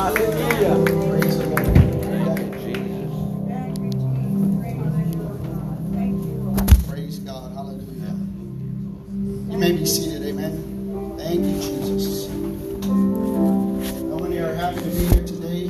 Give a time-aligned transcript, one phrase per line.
[0.00, 0.80] Hallelujah.
[1.10, 1.66] Praise the Lord.
[1.66, 3.12] Thank you, Jesus.
[5.92, 7.52] Thank you, Praise God.
[7.52, 8.16] Hallelujah.
[9.52, 10.22] You may be seated.
[10.22, 11.16] Amen.
[11.18, 12.28] Thank you, Jesus.
[12.30, 15.68] How many are happy to be here today?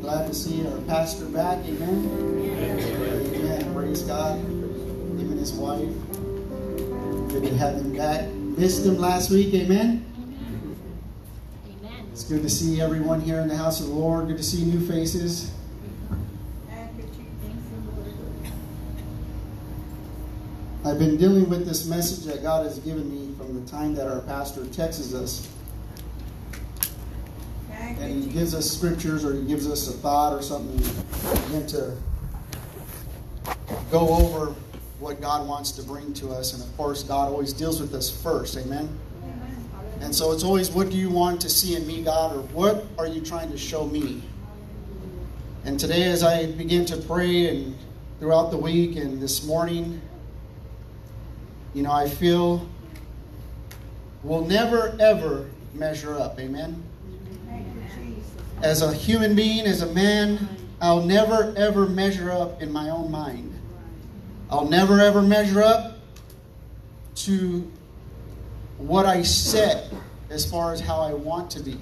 [0.00, 1.64] Glad to see our pastor back.
[1.66, 2.10] Amen.
[3.32, 3.74] Amen.
[3.74, 4.36] Praise God.
[4.40, 5.88] Him and his wife.
[7.30, 8.28] Good to have him back.
[8.58, 9.54] Missed him last week.
[9.54, 10.05] Amen.
[12.28, 14.26] Good to see everyone here in the house of the Lord.
[14.26, 15.52] Good to see new faces.
[20.84, 24.08] I've been dealing with this message that God has given me from the time that
[24.08, 25.48] our pastor texts us.
[27.70, 30.78] And he gives us scriptures or he gives us a thought or something
[31.44, 31.96] begin to
[33.92, 34.52] go over
[34.98, 36.54] what God wants to bring to us.
[36.54, 38.56] And of course, God always deals with us first.
[38.56, 38.98] Amen.
[40.00, 42.86] And so it's always, what do you want to see in me, God, or what
[42.98, 44.22] are you trying to show me?
[45.64, 47.76] And today, as I begin to pray and
[48.20, 50.00] throughout the week and this morning,
[51.74, 52.68] you know, I feel
[54.22, 56.38] we'll never ever measure up.
[56.38, 56.82] Amen.
[58.62, 60.48] As a human being, as a man,
[60.80, 63.52] I'll never ever measure up in my own mind.
[64.48, 65.98] I'll never ever measure up
[67.16, 67.70] to
[68.78, 69.92] what I set
[70.30, 71.78] as far as how I want to be,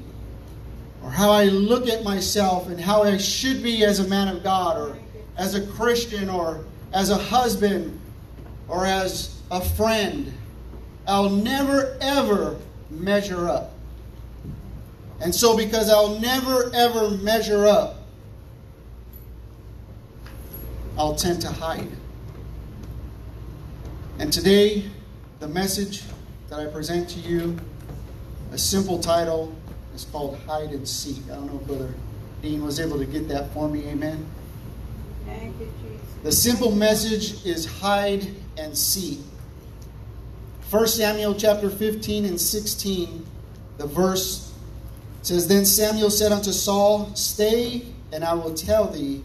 [1.03, 4.43] or how I look at myself and how I should be as a man of
[4.43, 4.97] God, or
[5.37, 7.99] as a Christian, or as a husband,
[8.69, 10.33] or as a friend.
[11.07, 12.57] I'll never ever
[12.91, 13.73] measure up.
[15.21, 17.97] And so, because I'll never ever measure up,
[20.97, 21.89] I'll tend to hide.
[24.19, 24.85] And today,
[25.41, 26.03] the message
[26.55, 27.57] that I present to you,
[28.53, 29.53] a simple title,
[29.95, 31.23] is called Hide and Seek.
[31.25, 31.95] I don't know if Brother
[32.43, 33.85] Dean was able to get that for me.
[33.89, 34.25] Amen.
[35.27, 36.07] Thank you, Jesus.
[36.23, 39.19] The simple message is hide and seek.
[40.71, 43.27] 1 Samuel chapter 15 and 16,
[43.79, 44.55] the verse
[45.23, 47.83] says, Then Samuel said unto Saul, Stay,
[48.13, 49.25] and I will tell thee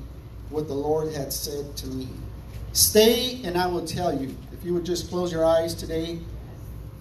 [0.49, 2.07] what the Lord had said to me.
[2.73, 4.35] Stay, and I will tell you.
[4.51, 6.19] If you would just close your eyes today.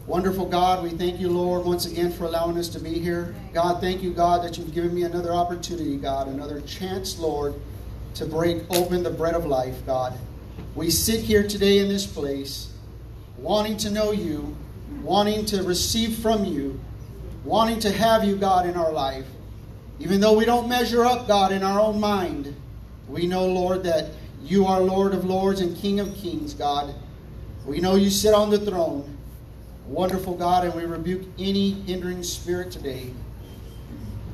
[0.08, 3.34] Wonderful God, we thank you, Lord, once again for allowing us to be here.
[3.52, 7.52] God, thank you, God, that you've given me another opportunity, God, another chance, Lord,
[8.14, 10.18] to break open the bread of life, God.
[10.74, 12.72] We sit here today in this place
[13.36, 14.56] wanting to know you,
[15.02, 16.80] wanting to receive from you,
[17.44, 19.26] wanting to have you, God, in our life.
[19.98, 22.56] Even though we don't measure up, God, in our own mind,
[23.08, 24.08] we know, Lord, that
[24.42, 26.94] you are Lord of lords and King of kings, God.
[27.66, 29.17] We know you sit on the throne.
[29.88, 33.10] Wonderful God, and we rebuke any hindering spirit today.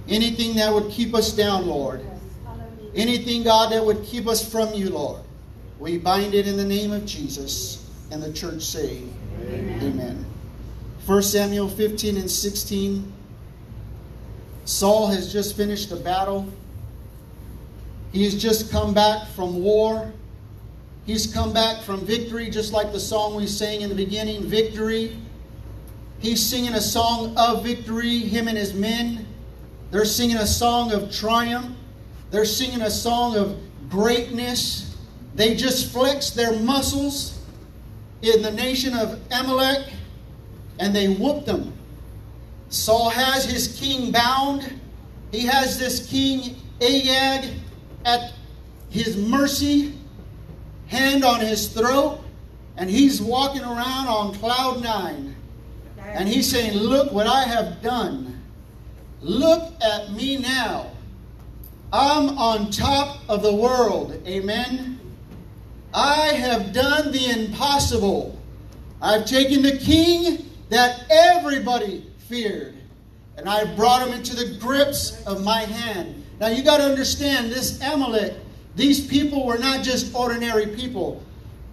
[0.08, 2.04] Anything that would keep us down, Lord.
[2.94, 5.22] Anything, God, that would keep us from you, Lord.
[5.78, 7.88] We bind it in the name of Jesus.
[8.10, 9.02] And the church say,
[9.42, 9.80] Amen.
[9.82, 10.26] Amen.
[11.06, 13.12] 1 Samuel 15 and 16.
[14.64, 16.48] Saul has just finished the battle.
[18.12, 20.12] He has just come back from war.
[21.06, 25.16] He's come back from victory, just like the song we sang in the beginning Victory.
[26.24, 29.26] He's singing a song of victory, him and his men.
[29.90, 31.76] They're singing a song of triumph.
[32.30, 33.58] They're singing a song of
[33.90, 34.96] greatness.
[35.34, 37.38] They just flexed their muscles
[38.22, 39.92] in the nation of Amalek
[40.78, 41.74] and they whooped them.
[42.70, 44.80] Saul has his king bound.
[45.30, 47.50] He has this king Agag
[48.06, 48.32] at
[48.88, 49.92] his mercy,
[50.86, 52.20] hand on his throat,
[52.78, 55.33] and he's walking around on cloud nine.
[56.04, 58.42] And he's saying, Look what I have done.
[59.20, 60.90] Look at me now.
[61.92, 64.20] I'm on top of the world.
[64.26, 65.00] Amen.
[65.94, 68.38] I have done the impossible.
[69.00, 72.74] I've taken the king that everybody feared,
[73.36, 76.24] and I brought him into the grips of my hand.
[76.40, 78.34] Now you got to understand this Amalek,
[78.74, 81.22] these people were not just ordinary people.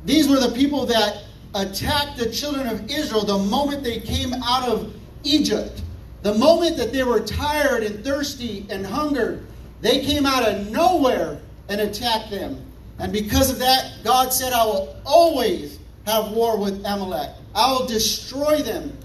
[0.06, 4.68] These were the people that attacked the children of Israel the moment they came out
[4.68, 4.94] of
[5.24, 5.81] Egypt.
[6.24, 9.45] The moment that they were tired and thirsty and hungered,
[9.81, 12.63] they came out of nowhere and attacked them.
[13.00, 17.31] And because of that, God said, I will always have war with Amalek.
[17.56, 18.95] I will destroy them.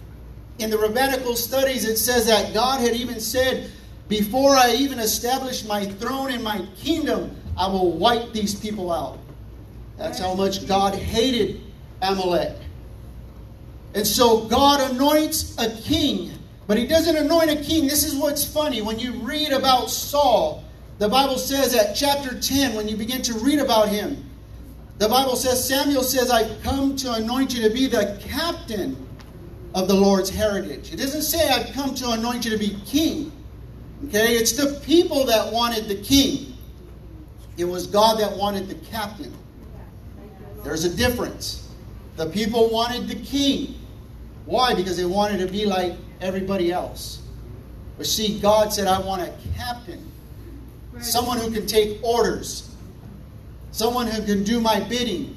[0.58, 3.70] In the rabbinical studies, it says that God had even said,
[4.08, 9.18] Before I even establish my throne and my kingdom, I will wipe these people out.
[9.96, 11.62] That's how much God hated
[12.02, 12.56] Amalek.
[13.94, 16.32] And so God anoints a king
[16.66, 17.86] But he doesn't anoint a king.
[17.86, 18.82] This is what's funny.
[18.82, 20.64] When you read about Saul,
[20.98, 24.24] the Bible says at chapter 10, when you begin to read about him,
[24.98, 28.96] the Bible says, Samuel says, I've come to anoint you to be the captain
[29.74, 30.92] of the Lord's heritage.
[30.92, 33.30] It doesn't say I've come to anoint you to be king.
[34.08, 34.36] Okay?
[34.36, 36.54] It's the people that wanted the king.
[37.58, 39.32] It was God that wanted the captain.
[40.64, 41.65] There's a difference.
[42.16, 43.74] The people wanted the king.
[44.46, 44.74] Why?
[44.74, 47.22] Because they wanted to be like everybody else.
[47.98, 50.10] But see, God said, I want a captain.
[51.00, 52.74] Someone who can take orders.
[53.70, 55.36] Someone who can do my bidding.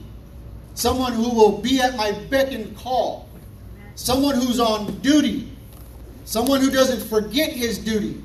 [0.74, 3.28] Someone who will be at my beck and call.
[3.96, 5.52] Someone who's on duty.
[6.24, 8.22] Someone who doesn't forget his duty.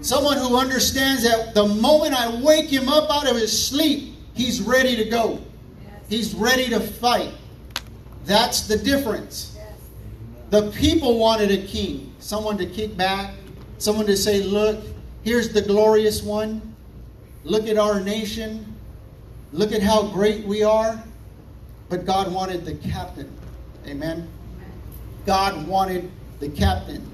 [0.00, 4.62] Someone who understands that the moment I wake him up out of his sleep, he's
[4.62, 5.40] ready to go.
[6.08, 7.32] He's ready to fight.
[8.26, 9.56] That's the difference.
[10.50, 13.32] The people wanted a king, someone to kick back,
[13.78, 14.84] someone to say, Look,
[15.22, 16.74] here's the glorious one.
[17.44, 18.74] Look at our nation.
[19.52, 21.02] Look at how great we are.
[21.88, 23.32] But God wanted the captain.
[23.86, 24.28] Amen.
[25.24, 27.08] God wanted the captain.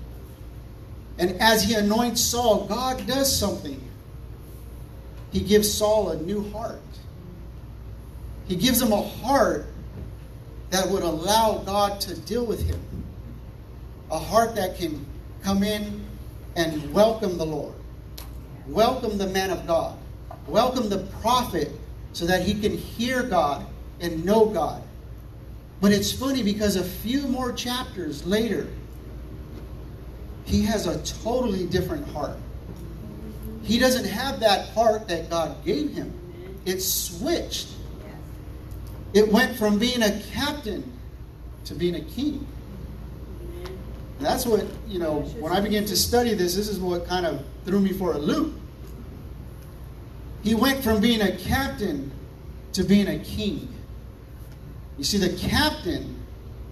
[1.18, 3.80] And as he anoints Saul, God does something.
[5.30, 6.80] He gives Saul a new heart.
[8.48, 9.66] He gives him a heart
[10.72, 12.80] that would allow God to deal with him.
[14.10, 15.04] A heart that can
[15.42, 16.02] come in
[16.56, 17.74] and welcome the Lord,
[18.66, 19.98] welcome the man of God,
[20.46, 21.70] welcome the prophet
[22.14, 23.66] so that he can hear God
[24.00, 24.82] and know God.
[25.82, 28.66] But it's funny because a few more chapters later,
[30.44, 32.38] he has a totally different heart.
[33.62, 36.12] He doesn't have that heart that God gave him.
[36.64, 37.68] It's switched.
[39.14, 40.90] It went from being a captain
[41.64, 42.46] to being a king.
[44.18, 47.26] And that's what, you know, when I began to study this, this is what kind
[47.26, 48.58] of threw me for a loop.
[50.42, 52.10] He went from being a captain
[52.72, 53.68] to being a king.
[54.98, 56.22] You see, the captain,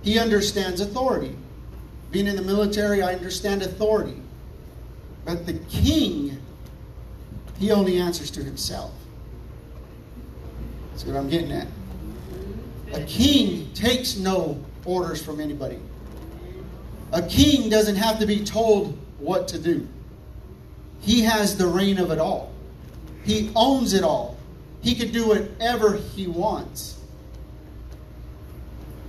[0.03, 1.37] he understands authority.
[2.11, 4.21] Being in the military, I understand authority.
[5.25, 6.41] But the king,
[7.59, 8.93] he only answers to himself.
[10.91, 11.69] That's what I'm getting at.
[12.93, 15.79] A king takes no orders from anybody.
[17.13, 19.87] A king doesn't have to be told what to do.
[21.01, 22.53] He has the reign of it all.
[23.25, 24.37] He owns it all.
[24.83, 26.99] He can do whatever he wants.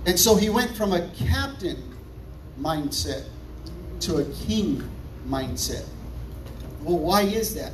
[0.06, 1.94] And so he went from a captain
[2.60, 3.24] mindset
[4.00, 4.82] to a king
[5.28, 5.86] mindset.
[6.82, 7.72] Well, why is that?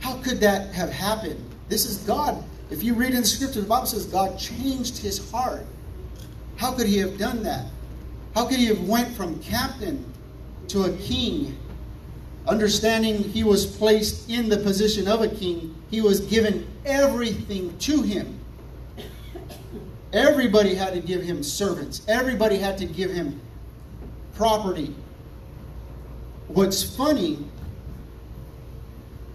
[0.00, 1.44] How could that have happened?
[1.68, 2.42] This is God.
[2.70, 5.64] If you read in the scripture, the Bible says God changed his heart.
[6.56, 7.66] How could he have done that?
[8.34, 10.04] How could he have went from captain
[10.68, 11.56] to a king?
[12.46, 18.02] Understanding he was placed in the position of a king, he was given everything to
[18.02, 18.38] him.
[20.12, 22.02] Everybody had to give him servants.
[22.08, 23.40] Everybody had to give him
[24.34, 24.94] property.
[26.48, 27.44] What's funny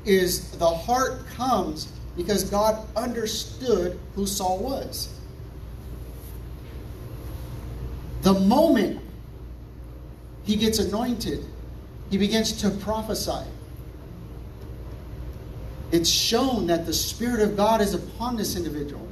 [0.06, 5.10] is the heart comes because God understood who Saul was.
[8.22, 9.02] The moment
[10.44, 11.46] he gets anointed,
[12.10, 13.48] he begins to prophesy.
[15.92, 19.08] It's shown that the Spirit of God is upon this individual.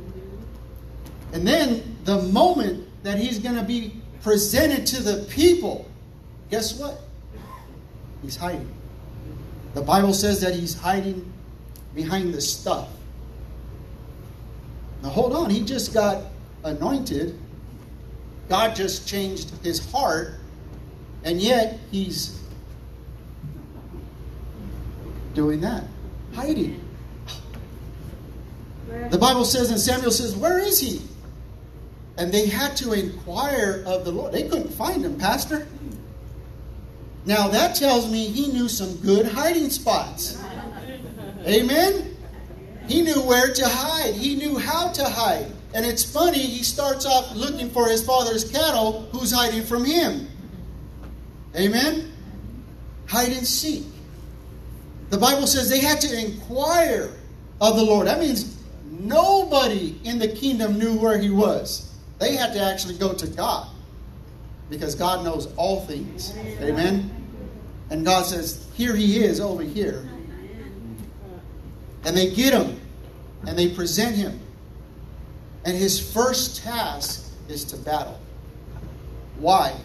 [1.34, 5.90] And then the moment that he's going to be presented to the people,
[6.50, 7.00] guess what?
[8.22, 8.72] He's hiding.
[9.74, 11.31] The Bible says that he's hiding
[11.94, 12.90] behind the stuff.
[15.04, 16.24] Now hold on, he just got
[16.64, 17.38] anointed.
[18.50, 20.36] God just changed his heart,
[21.24, 22.40] and yet he's
[25.34, 25.84] doing that,
[26.34, 26.84] hiding.
[29.10, 31.02] The Bible says, and Samuel says, Where is he?
[32.18, 34.34] And they had to inquire of the Lord.
[34.34, 35.68] They couldn't find him, Pastor.
[37.26, 40.41] Now that tells me he knew some good hiding spots.
[41.46, 42.18] Amen?
[42.88, 45.52] He knew where to hide, he knew how to hide.
[45.74, 50.28] And it's funny, he starts off looking for his father's cattle who's hiding from him.
[51.56, 52.12] Amen?
[53.08, 53.86] Hide and seek.
[55.10, 57.12] The Bible says they had to inquire
[57.60, 58.08] of the Lord.
[58.08, 61.94] That means nobody in the kingdom knew where he was.
[62.20, 63.68] They had to actually go to God
[64.70, 66.36] because God knows all things.
[66.62, 67.10] Amen?
[67.90, 70.08] And God says, Here he is over here.
[72.06, 72.80] And they get him
[73.48, 74.40] and they present him.
[75.66, 78.20] And his first task is to battle.
[79.38, 79.76] Why?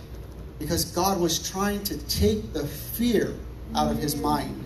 [0.59, 3.35] because God was trying to take the fear
[3.75, 4.65] out of his mind.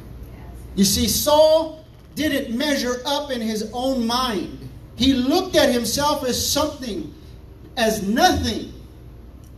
[0.74, 4.68] You see, Saul didn't measure up in his own mind.
[4.96, 7.12] He looked at himself as something,
[7.76, 8.72] as nothing.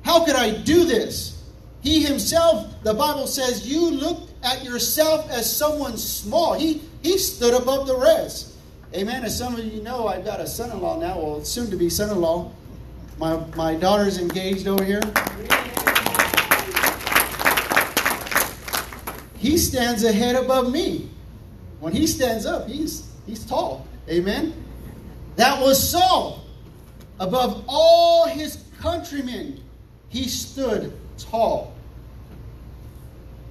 [0.04, 1.42] How could I do this?
[1.82, 6.54] He himself, the Bible says, you looked at yourself as someone small.
[6.54, 8.54] He, he stood above the rest.
[8.94, 9.24] Amen.
[9.24, 11.76] As some of you know, I've got a son in law now, well, soon to
[11.76, 12.52] be son in law.
[13.18, 15.00] My, my daughter's engaged over here.
[19.38, 21.08] He stands a head above me.
[21.80, 23.86] When he stands up, he's, he's tall.
[24.08, 24.54] Amen.
[25.36, 26.44] That was Saul.
[27.18, 29.60] Above all his countrymen,
[30.08, 31.74] he stood tall.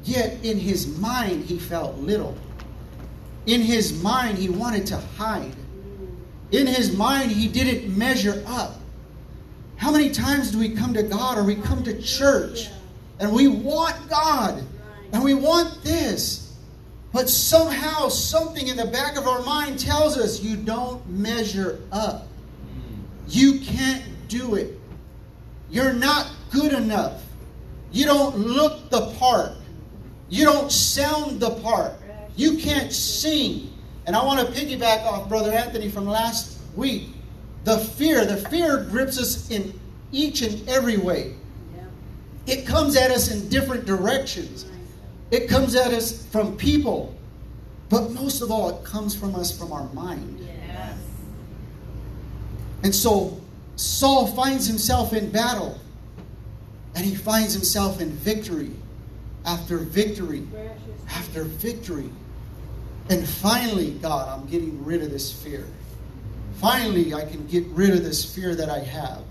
[0.03, 2.38] Yet in his mind, he felt little.
[3.45, 5.55] In his mind, he wanted to hide.
[6.51, 8.77] In his mind, he didn't measure up.
[9.77, 12.69] How many times do we come to God or we come to church
[13.19, 14.63] and we want God
[15.12, 16.55] and we want this,
[17.12, 22.27] but somehow something in the back of our mind tells us you don't measure up.
[23.27, 24.79] You can't do it.
[25.69, 27.24] You're not good enough.
[27.91, 29.53] You don't look the part.
[30.29, 31.93] You don't sound the part.
[32.41, 33.71] You can't sing.
[34.07, 37.10] And I want to piggyback off Brother Anthony from last week.
[37.65, 39.79] The fear, the fear grips us in
[40.12, 41.36] each and every way.
[42.48, 44.65] It comes at us in different directions.
[45.29, 47.13] It comes at us from people.
[47.89, 50.39] But most of all, it comes from us from our mind.
[50.67, 50.98] Yes.
[52.81, 53.39] And so
[53.75, 55.79] Saul finds himself in battle.
[56.95, 58.71] And he finds himself in victory
[59.45, 60.48] after victory
[61.07, 62.10] after victory.
[63.10, 65.67] And finally, God, I'm getting rid of this fear.
[66.55, 69.24] Finally, I can get rid of this fear that I have.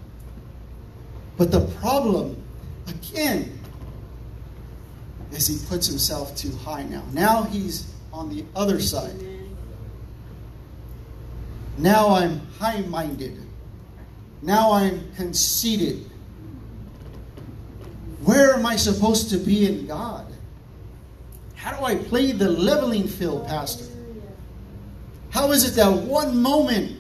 [1.37, 2.43] But the problem,
[2.87, 3.59] again,
[5.33, 7.05] is he puts himself too high now.
[7.13, 9.15] Now he's on the other side.
[11.79, 13.39] Now I'm high minded.
[14.43, 16.11] Now I'm conceited.
[18.23, 20.30] Where am I supposed to be in God?
[21.61, 23.85] How do I play the leveling field, Pastor?
[25.29, 26.99] How is it that one moment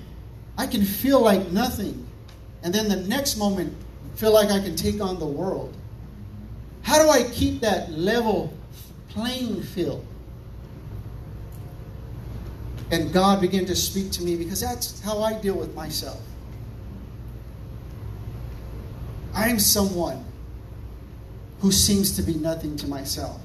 [0.59, 2.07] I can feel like nothing,
[2.62, 3.75] and then the next moment
[4.17, 5.75] feel like I can take on the world?
[6.83, 8.52] How do I keep that level
[9.09, 10.05] playing field?
[12.90, 16.21] And God began to speak to me because that's how I deal with myself.
[19.35, 20.23] I'm someone
[21.61, 23.40] who seems to be nothing to myself.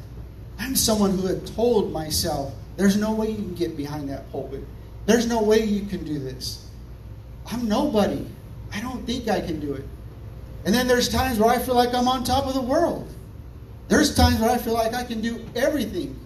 [0.59, 4.63] I'm someone who had told myself, there's no way you can get behind that pulpit.
[5.05, 6.67] There's no way you can do this.
[7.51, 8.25] I'm nobody.
[8.73, 9.85] I don't think I can do it.
[10.65, 13.07] And then there's times where I feel like I'm on top of the world.
[13.87, 16.19] There's times where I feel like I can do everything.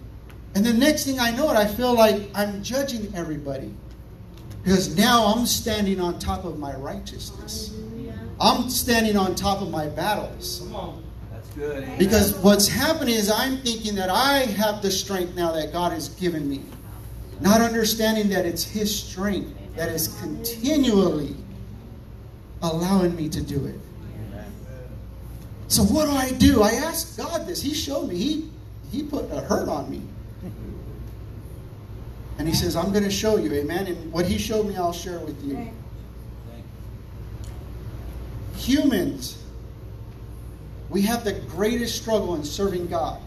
[0.54, 3.72] And the next thing I know it, I feel like I'm judging everybody.
[4.64, 7.74] Because now I'm standing on top of my righteousness.
[8.40, 10.62] I'm standing on top of my battles.
[11.60, 11.76] Come on.
[11.76, 11.98] That's good.
[11.98, 16.08] Because what's happening is I'm thinking that I have the strength now that God has
[16.08, 16.62] given me.
[17.40, 21.36] Not understanding that it's His strength that is continually
[22.62, 23.80] allowing me to do it.
[25.68, 26.62] So what do I do?
[26.62, 27.62] I asked God this.
[27.62, 28.16] He showed me.
[28.16, 28.50] He
[28.90, 30.02] He put a hurt on me.
[32.38, 33.86] And He says, I'm going to show you, amen.
[33.86, 35.54] And what He showed me, I'll share with you.
[35.54, 35.74] Thank
[36.50, 36.64] Thank
[38.56, 39.39] humans,
[40.90, 43.20] we have the greatest struggle in serving God.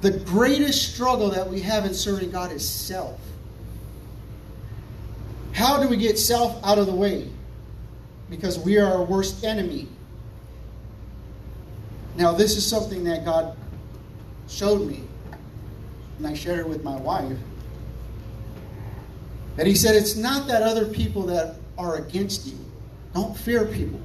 [0.00, 3.20] The greatest struggle that we have in serving God is self.
[5.52, 7.28] How do we get self out of the way?
[8.30, 9.88] Because we are our worst enemy.
[12.16, 13.56] Now, this is something that God
[14.48, 15.02] showed me,
[16.18, 17.36] and I shared it with my wife.
[19.56, 22.58] That He said, It's not that other people that are against you.
[23.14, 24.00] Don't fear people.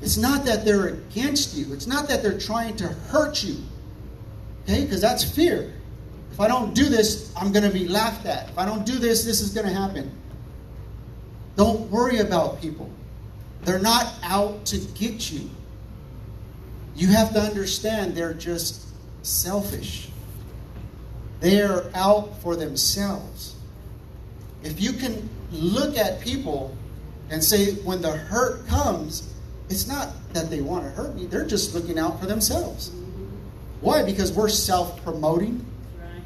[0.00, 1.72] It's not that they're against you.
[1.72, 3.56] It's not that they're trying to hurt you.
[4.62, 4.84] Okay?
[4.84, 5.74] Because that's fear.
[6.32, 8.48] If I don't do this, I'm going to be laughed at.
[8.48, 10.12] If I don't do this, this is going to happen.
[11.56, 12.88] Don't worry about people.
[13.62, 15.50] They're not out to get you.
[16.94, 18.86] You have to understand they're just
[19.22, 20.10] selfish.
[21.40, 23.56] They're out for themselves.
[24.62, 26.76] If you can look at people
[27.30, 29.34] and say, when the hurt comes,
[29.68, 32.92] it's not that they want to hurt me, they're just looking out for themselves.
[33.80, 34.02] Why?
[34.02, 35.64] Because we're self promoting,
[36.00, 36.22] right.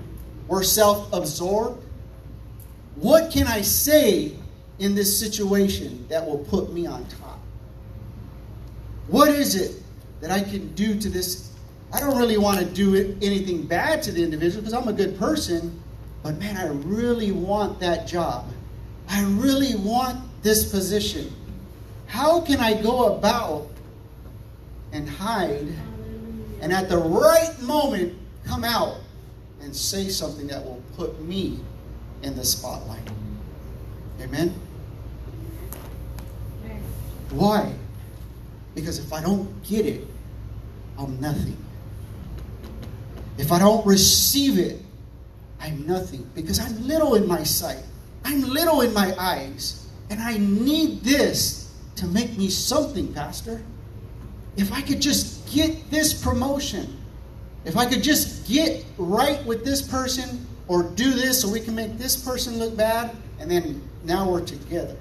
[0.49, 1.85] we're self absorbed.
[2.97, 4.37] What can I say
[4.79, 7.39] in this situation that will put me on top?
[9.09, 9.83] What is it
[10.23, 11.51] that I can do to this.
[11.93, 14.93] I don't really want to do it, anything bad to the individual because I'm a
[14.93, 15.83] good person,
[16.23, 18.49] but man, I really want that job.
[19.09, 21.31] I really want this position.
[22.13, 23.69] How can I go about
[24.93, 25.67] and hide
[26.61, 28.99] and at the right moment come out
[29.63, 31.59] and say something that will put me
[32.23, 33.09] in the spotlight?
[34.21, 34.55] Amen?
[37.31, 37.73] Why?
[38.75, 40.07] Because if I don't get it,
[40.99, 41.57] I'm nothing.
[43.39, 44.83] If I don't receive it,
[45.59, 46.31] I'm nothing.
[46.35, 47.83] Because I'm little in my sight,
[48.23, 51.62] I'm little in my eyes, and I need this
[52.03, 53.63] to make me something, Pastor.
[54.57, 56.99] If I could just get this promotion,
[57.65, 61.77] if I could just get right with this person or do this so we can
[61.77, 64.97] make this person look bad, and then now we're together.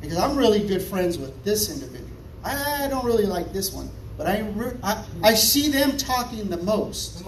[0.00, 2.10] Because I'm really good friends with this individual.
[2.42, 4.46] I don't really like this one, but I,
[4.82, 7.22] I, I see them talking the most.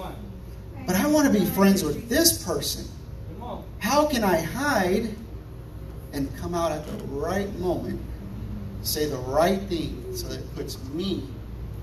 [0.87, 2.87] But I want to be friends with this person.
[3.79, 5.15] How can I hide
[6.15, 8.00] and come out at the right moment,
[8.87, 11.25] say the right thing so that it puts me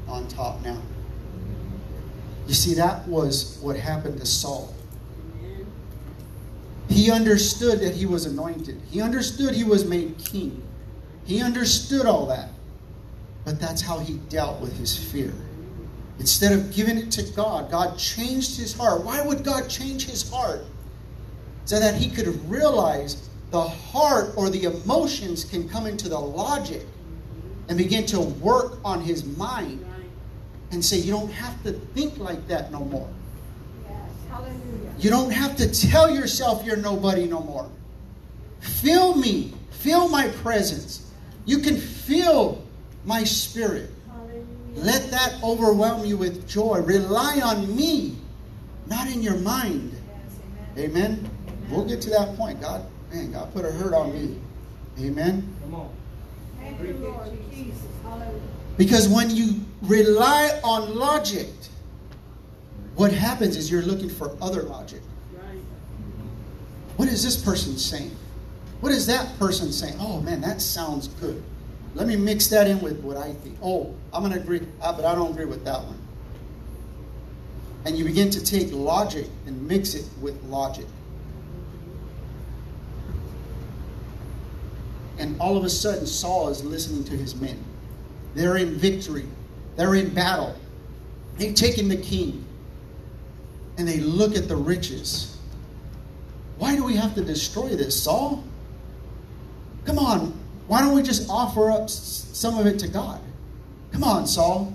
[0.08, 0.82] on top now?
[2.48, 4.74] You see, that was what happened to Saul.
[6.90, 8.82] He understood that he was anointed.
[8.92, 10.62] He understood he was made king.
[11.26, 12.50] He understood all that.
[13.46, 15.34] But that's how he dealt with his fear.
[16.20, 19.04] Instead of giving it to God, God changed his heart.
[19.04, 20.66] Why would God change his heart?
[21.66, 26.86] So that he could realize the heart or the emotions can come into the logic
[27.70, 29.86] and begin to work on his mind
[30.72, 33.10] and say, You don't have to think like that no more.
[35.00, 37.70] You don't have to tell yourself you're nobody no more.
[38.60, 39.54] Feel me.
[39.72, 41.12] Feel my presence.
[41.46, 42.64] You can feel
[43.04, 43.90] my spirit.
[44.76, 46.80] Let that overwhelm you with joy.
[46.80, 48.16] Rely on me,
[48.88, 49.94] not in your mind.
[50.78, 50.90] Amen.
[50.98, 51.30] Amen.
[51.70, 52.62] We'll get to that point.
[52.62, 54.40] God, man, God put a hurt on me.
[55.00, 55.56] Amen.
[55.62, 55.90] Come on.
[58.78, 61.50] Because when you rely on logic,
[62.96, 65.02] what happens is you're looking for other logic.
[66.98, 68.16] What is this person saying?
[68.82, 69.96] What is that person saying?
[70.00, 71.42] Oh man, that sounds good.
[71.96, 73.58] Let me mix that in with what I think.
[73.62, 76.00] Oh, I'm going to agree, ah, but I don't agree with that one.
[77.86, 80.86] And you begin to take logic and mix it with logic.
[85.18, 87.64] And all of a sudden, Saul is listening to his men.
[88.34, 89.26] They're in victory,
[89.76, 90.56] they're in battle.
[91.38, 92.46] They've taken the king.
[93.78, 95.36] And they look at the riches.
[96.58, 98.44] Why do we have to destroy this, Saul?
[99.86, 103.20] Come on, why don't we just offer up some of it to God?
[103.92, 104.74] Come on, Saul.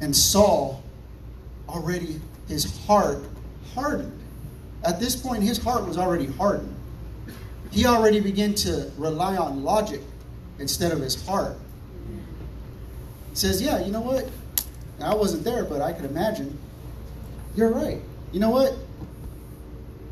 [0.00, 0.82] And Saul,
[1.68, 3.18] already his heart
[3.74, 4.20] hardened.
[4.84, 6.73] At this point, his heart was already hardened.
[7.74, 10.00] He already began to rely on logic
[10.60, 11.56] instead of his heart.
[13.30, 14.30] He says, Yeah, you know what?
[15.00, 16.56] I wasn't there, but I could imagine.
[17.56, 18.00] You're right.
[18.32, 18.74] You know what?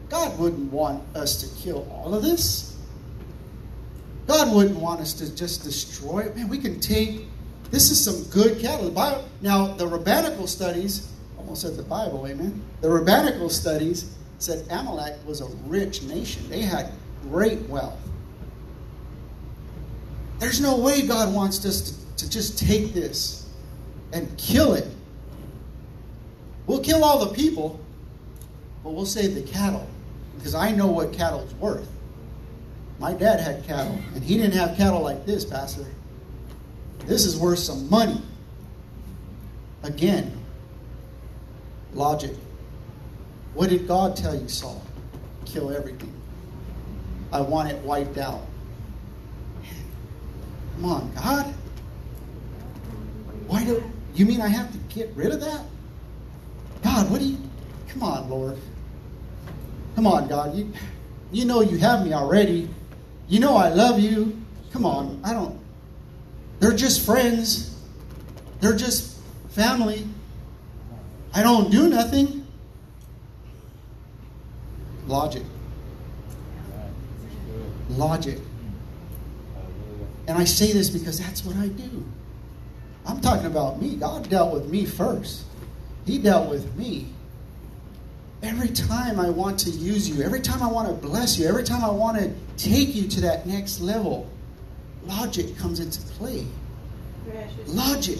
[0.09, 2.77] God wouldn't want us to kill all of this.
[4.27, 6.37] God wouldn't want us to just destroy it.
[6.37, 7.27] Man, we can take
[7.71, 8.91] this is some good cattle.
[8.91, 12.63] Bible, now, the rabbinical studies, almost said the Bible, amen.
[12.83, 16.49] The rabbinical studies said Amalek was a rich nation.
[16.51, 17.99] They had great wealth.
[20.39, 23.49] There's no way God wants us to, to just take this
[24.13, 24.89] and kill it.
[26.67, 27.81] We'll kill all the people,
[28.83, 29.89] but we'll save the cattle
[30.37, 31.89] because I know what cattle's worth.
[32.99, 35.87] My dad had cattle, and he didn't have cattle like this, Pastor.
[37.07, 38.21] This is worth some money.
[39.83, 40.33] Again,
[41.95, 42.33] logic.
[43.55, 44.83] What did God tell you, Saul?
[45.45, 46.13] Kill everything.
[47.33, 48.43] I want it wiped out.
[50.77, 51.55] Come on, God.
[53.47, 53.83] Why do
[54.15, 55.65] you mean I have to get rid of that?
[56.83, 57.39] God, what do you
[57.89, 58.59] come on, Lord?
[59.95, 60.55] Come on, God.
[60.55, 60.73] You
[61.31, 62.69] you know you have me already.
[63.29, 64.39] You know I love you.
[64.73, 65.21] Come on.
[65.25, 65.63] I don't
[66.63, 67.77] they're just friends.
[68.61, 69.19] They're just
[69.51, 70.07] family.
[71.35, 72.47] I don't do nothing.
[75.09, 75.43] Logic.
[77.97, 78.39] Logic.
[80.27, 82.05] And I say this because that's what I do.
[83.07, 83.97] I'm talking about me.
[83.97, 85.45] God dealt with me first.
[86.07, 87.09] He dealt with me.
[88.43, 91.65] Every time I want to use you, every time I want to bless you, every
[91.65, 94.29] time I want to take you to that next level,
[95.05, 96.47] logic comes into play.
[97.67, 98.19] Logic,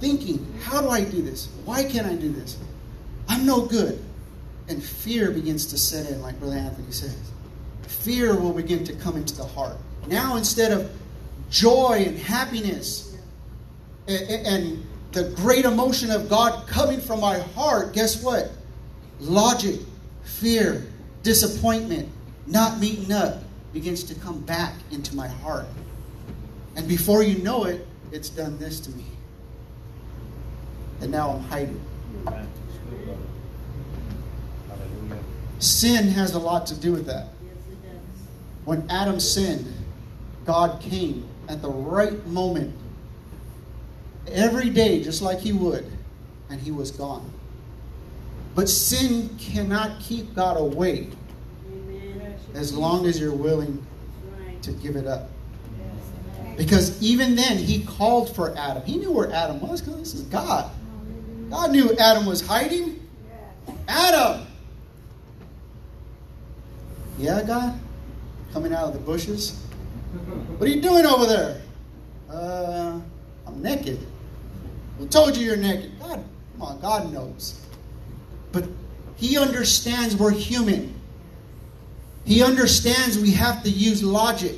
[0.00, 1.48] thinking, how do I do this?
[1.64, 2.58] Why can't I do this?
[3.28, 4.02] I'm no good.
[4.68, 7.30] And fear begins to set in, like Brother Anthony says.
[7.88, 9.76] Fear will begin to come into the heart.
[10.06, 10.90] Now, instead of
[11.50, 13.16] joy and happiness
[14.06, 18.50] and, the great emotion of God coming from my heart, guess what?
[19.20, 19.80] Logic,
[20.22, 20.86] fear,
[21.22, 22.06] disappointment,
[22.46, 25.66] not meeting up begins to come back into my heart.
[26.76, 29.06] And before you know it, it's done this to me.
[31.00, 31.80] And now I'm hiding.
[32.26, 32.48] Amen.
[32.68, 33.20] It's good, brother.
[34.68, 35.22] Hallelujah.
[35.58, 37.28] Sin has a lot to do with that.
[38.68, 38.90] Yes, it does.
[38.90, 39.72] When Adam sinned,
[40.44, 42.74] God came at the right moment
[44.26, 45.86] every day, just like He would,
[46.50, 47.30] and He was gone.
[48.54, 51.08] But sin cannot keep God away
[51.70, 52.34] Amen.
[52.54, 53.84] as long as you're willing
[54.62, 55.30] to give it up.
[56.56, 58.82] Because even then, He called for Adam.
[58.84, 60.70] He knew where Adam was because this is God.
[61.50, 63.00] God knew Adam was hiding.
[63.86, 64.46] Adam!
[67.18, 67.78] Yeah, God?
[68.52, 69.60] Coming out of the bushes?
[70.56, 71.60] What are you doing over there?
[72.30, 73.00] Uh,
[73.46, 73.98] I'm naked.
[74.98, 75.98] Who told you you're naked?
[76.00, 77.64] God, come on, God knows.
[78.52, 78.64] But
[79.16, 80.94] He understands we're human.
[82.24, 84.56] He understands we have to use logic.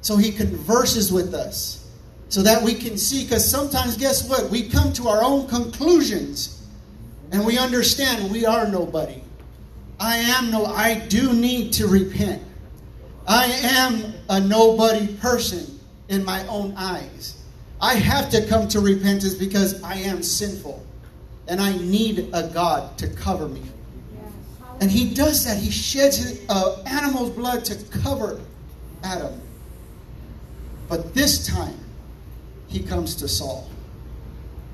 [0.00, 1.90] So He converses with us
[2.28, 3.24] so that we can see.
[3.24, 4.50] Because sometimes, guess what?
[4.50, 6.66] We come to our own conclusions
[7.32, 9.22] and we understand we are nobody.
[10.00, 12.42] I am no, I do need to repent.
[13.28, 17.42] I am a nobody person in my own eyes.
[17.78, 20.84] I have to come to repentance because I am sinful
[21.46, 23.62] and I need a God to cover me.
[24.80, 25.58] And he does that.
[25.58, 28.40] He sheds his, uh, animal's blood to cover
[29.02, 29.40] Adam.
[30.88, 31.78] But this time,
[32.68, 33.68] he comes to Saul.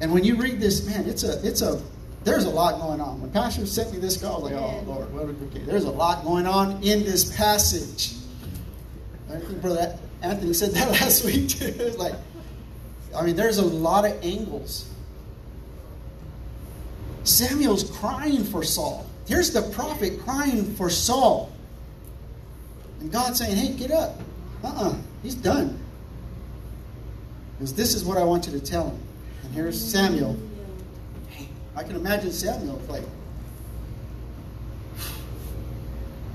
[0.00, 1.82] And when you read this, man, it's a, it's a,
[2.22, 3.20] there's a lot going on.
[3.20, 6.24] When Pastor sent me this, I was like, oh Lord, what okay, there's a lot
[6.24, 8.14] going on in this passage.
[9.34, 11.72] I think Brother Anthony said that last week too.
[11.98, 12.14] Like,
[13.14, 14.88] I mean, there's a lot of angles.
[17.24, 19.06] Samuel's crying for Saul.
[19.26, 21.50] Here's the prophet crying for Saul.
[23.00, 24.20] And God saying, hey, get up.
[24.62, 25.78] Uh uh-uh, uh, he's done.
[27.58, 28.98] Because this is what I want you to tell him.
[29.42, 30.36] And here's Samuel.
[31.28, 33.04] Hey, I can imagine Samuel like,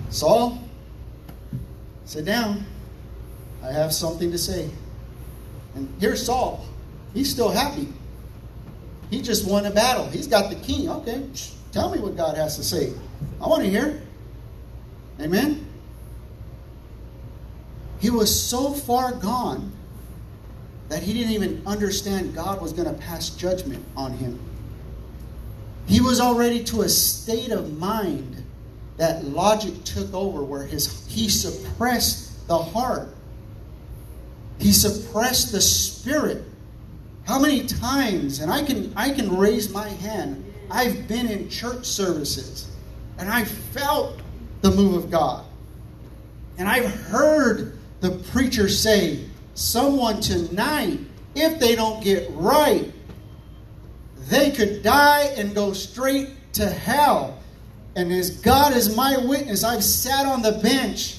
[0.09, 0.59] Saul,
[2.05, 2.65] sit down.
[3.63, 4.69] I have something to say.
[5.75, 6.65] And here's Saul.
[7.13, 7.87] He's still happy.
[9.09, 10.07] He just won a battle.
[10.09, 10.89] He's got the king.
[10.89, 11.27] Okay,
[11.71, 12.93] tell me what God has to say.
[13.41, 14.01] I want to hear.
[15.19, 15.65] Amen.
[17.99, 19.71] He was so far gone
[20.87, 24.39] that he didn't even understand God was going to pass judgment on him.
[25.85, 28.43] He was already to a state of mind
[28.97, 33.09] that logic took over where his he suppressed the heart.
[34.59, 36.43] He suppressed the spirit.
[37.25, 40.45] How many times and I can I can raise my hand.
[40.71, 42.67] I've been in church services
[43.17, 44.19] and I felt
[44.61, 45.45] the move of God.
[46.57, 50.99] And I've heard the preacher say, someone tonight,
[51.35, 52.91] if they don't get right,
[54.29, 57.39] they could die and go straight to hell.
[57.95, 61.18] And as God is my witness, I've sat on the bench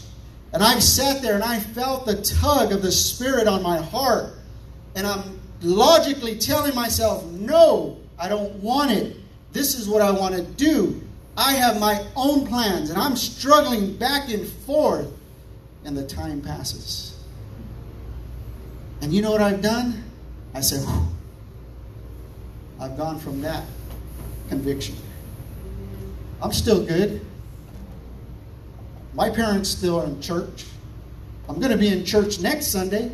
[0.53, 4.35] and I've sat there and I felt the tug of the Spirit on my heart.
[4.97, 9.17] And I'm logically telling myself, no, I don't want it.
[9.53, 11.01] This is what I want to do.
[11.37, 15.09] I have my own plans and I'm struggling back and forth.
[15.85, 17.19] And the time passes.
[19.01, 20.05] And you know what I've done?
[20.53, 21.07] I said, Whew.
[22.81, 23.65] I've gone from that
[24.49, 24.97] conviction.
[26.43, 27.25] I'm still good.
[29.15, 30.67] My parents still are in church.
[31.49, 33.11] I'm going to be in church next Sunday.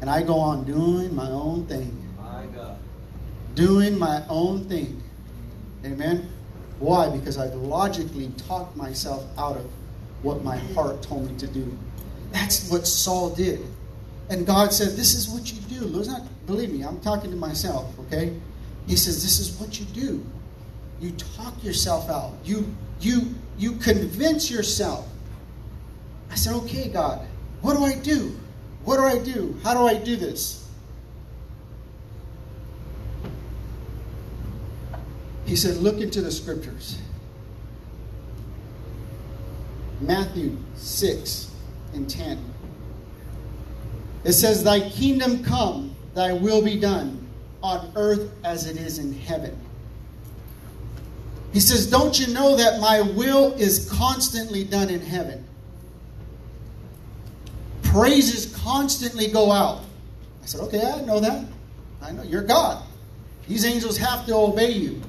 [0.00, 2.14] And I go on doing my own thing.
[2.16, 2.78] My God.
[3.54, 5.02] Doing my own thing.
[5.84, 6.30] Amen?
[6.78, 7.08] Why?
[7.08, 9.70] Because I've logically talked myself out of
[10.22, 11.76] what my heart told me to do.
[12.32, 13.60] That's what Saul did.
[14.30, 15.88] And God said, This is what you do.
[15.88, 18.36] Not believe me, I'm talking to myself, okay?
[18.86, 20.24] He says, This is what you do.
[21.00, 22.32] You talk yourself out.
[22.44, 25.08] You you you convince yourself.
[26.30, 27.26] I said, Okay, God,
[27.60, 28.38] what do I do?
[28.84, 29.58] What do I do?
[29.62, 30.68] How do I do this?
[35.44, 36.98] He said, Look into the scriptures.
[40.00, 41.50] Matthew 6
[41.94, 42.54] and 10.
[44.24, 47.26] It says, Thy kingdom come, thy will be done
[47.62, 49.58] on earth as it is in heaven.
[51.52, 55.44] He says, Don't you know that my will is constantly done in heaven?
[57.82, 59.82] Praises constantly go out.
[60.42, 61.44] I said, Okay, I know that.
[62.02, 62.82] I know you're God.
[63.46, 65.00] These angels have to obey you.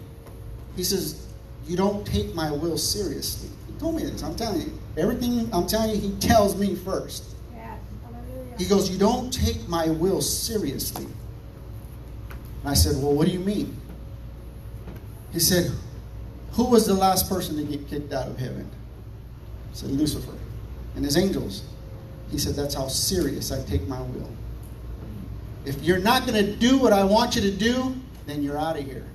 [0.75, 1.28] He says,
[1.67, 3.49] You don't take my will seriously.
[3.67, 4.23] He told me this.
[4.23, 4.80] I'm telling you.
[4.97, 7.25] Everything I'm telling you, he tells me first.
[8.58, 11.06] He goes, You don't take my will seriously.
[11.06, 13.75] And I said, Well, what do you mean?
[15.32, 15.71] He said,
[16.53, 18.69] Who was the last person to get kicked out of heaven?
[19.73, 20.33] Said, Lucifer
[20.95, 21.63] and his angels.
[22.31, 24.29] He said, That's how serious I take my will.
[25.65, 28.77] If you're not going to do what I want you to do, then you're out
[28.77, 29.05] of here.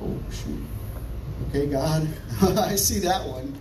[0.00, 0.62] Oh, shoot.
[1.48, 2.08] Okay, God,
[2.42, 3.56] I see that one.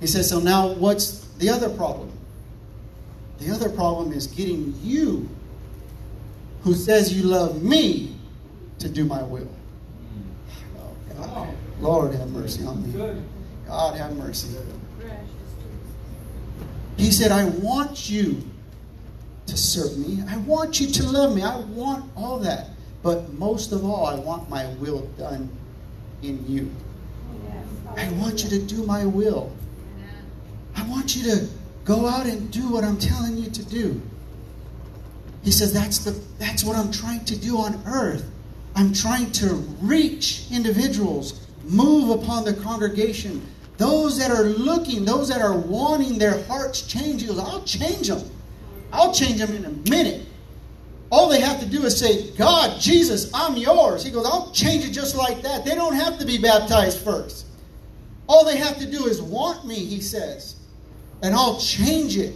[0.00, 2.12] He says, So now what's the other problem?
[3.38, 5.28] The other problem is getting you,
[6.62, 8.16] who says you love me,
[8.80, 9.48] to do my will.
[11.80, 13.22] Lord, have mercy on me.
[13.66, 14.56] God, have mercy.
[16.96, 18.42] He said, I want you
[19.46, 20.22] to serve me.
[20.28, 21.42] I want you to love me.
[21.42, 22.70] I want all that.
[23.02, 25.48] But most of all, I want my will done
[26.22, 26.70] in you.
[27.96, 29.52] I want you to do my will.
[30.76, 31.48] I want you to
[31.84, 34.00] go out and do what I'm telling you to do.
[35.42, 38.28] He says that's the that's what I'm trying to do on earth.
[38.74, 43.46] I'm trying to reach individuals, move upon the congregation.
[43.76, 48.08] Those that are looking, those that are wanting their hearts changed, he goes, I'll change
[48.08, 48.28] them.
[48.92, 50.26] I'll change them in a minute.
[51.10, 54.04] All they have to do is say, God, Jesus, I'm yours.
[54.04, 55.64] He goes, I'll change it just like that.
[55.64, 57.46] They don't have to be baptized first.
[58.28, 60.56] All they have to do is want me, he says,
[61.22, 62.34] and I'll change it.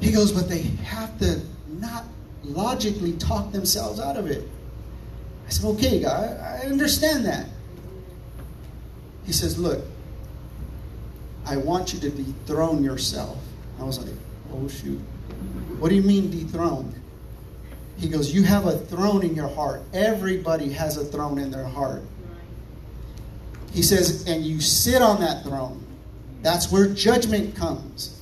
[0.00, 2.04] He goes, but they have to not
[2.42, 4.48] logically talk themselves out of it.
[5.50, 7.48] I said, okay, God, I understand that.
[9.26, 9.84] He says, look,
[11.44, 13.36] I want you to dethrone yourself.
[13.80, 14.14] I was like,
[14.52, 15.00] oh, shoot.
[15.80, 16.94] What do you mean dethroned?
[17.98, 19.82] He goes, You have a throne in your heart.
[19.92, 22.02] Everybody has a throne in their heart.
[23.72, 25.84] He says, And you sit on that throne.
[26.42, 28.18] That's where judgment comes.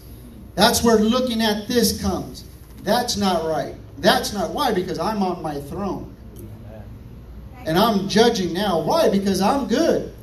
[0.55, 2.45] That's where looking at this comes.
[2.83, 3.75] That's not right.
[3.99, 6.17] That's not why, because I'm on my throne.
[7.69, 8.81] And I'm judging now.
[8.81, 9.11] Why?
[9.11, 10.15] Because I'm good.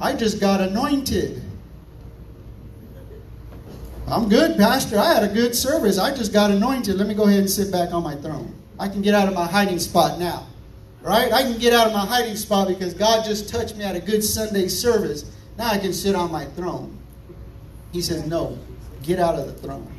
[0.00, 1.42] I just got anointed.
[4.08, 4.98] I'm good, Pastor.
[4.98, 5.98] I had a good service.
[5.98, 6.96] I just got anointed.
[6.96, 8.54] Let me go ahead and sit back on my throne.
[8.78, 10.46] I can get out of my hiding spot now.
[11.02, 11.30] Right?
[11.30, 14.00] I can get out of my hiding spot because God just touched me at a
[14.00, 15.30] good Sunday service.
[15.58, 16.96] Now I can sit on my throne.
[17.92, 18.58] He says, No,
[19.02, 19.90] get out of the throne.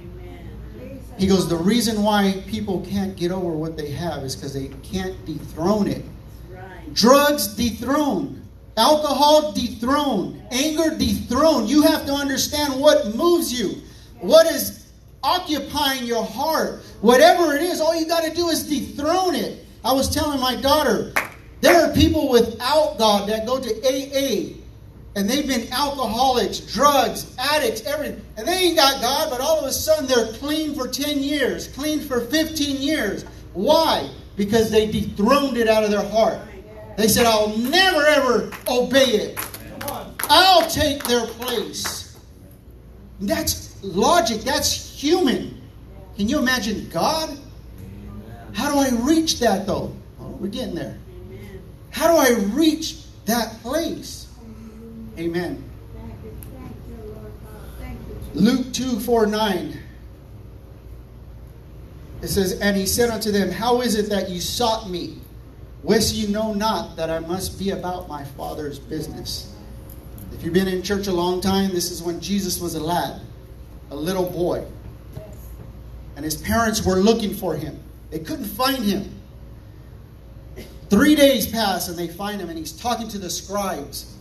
[1.20, 4.70] He goes, The reason why people can't get over what they have is because they
[4.82, 6.04] can't dethrone it.
[6.94, 8.42] Drugs dethroned,
[8.78, 11.70] Alcohol dethroned, Anger dethroned.
[11.70, 13.82] You have to understand what moves you.
[14.20, 14.86] What is
[15.26, 16.82] occupying your heart.
[17.02, 19.66] Whatever it is, all you got to do is dethrone it.
[19.84, 21.14] I was telling my daughter,
[21.62, 24.56] there are people without God that go to AA
[25.16, 28.22] and they've been alcoholics, drugs, addicts, everything.
[28.38, 31.70] And they ain't got God, but all of a sudden they're clean for 10 years,
[31.70, 33.24] clean for 15 years.
[33.54, 34.10] Why?
[34.36, 36.40] Because they dethroned it out of their heart.
[36.98, 39.40] They said, I'll never ever obey it.
[40.30, 42.18] I'll take their place.
[43.20, 44.42] That's logic.
[44.42, 45.62] That's human.
[46.16, 47.38] Can you imagine God?
[48.54, 49.94] How do I reach that though?
[50.20, 50.98] Oh, we're getting there.
[51.92, 54.28] How do I reach that place?
[55.18, 55.64] Amen.
[58.34, 59.80] Luke 2 4 9.
[62.22, 65.20] It says, And he said unto them, How is it that you sought me?
[65.86, 69.54] Wist you know not that I must be about my Father's business?
[70.34, 73.22] If you've been in church a long time, this is when Jesus was a lad,
[73.92, 74.66] a little boy.
[76.16, 77.80] And his parents were looking for him.
[78.10, 79.22] They couldn't find him.
[80.90, 84.12] Three days pass and they find him, and he's talking to the scribes.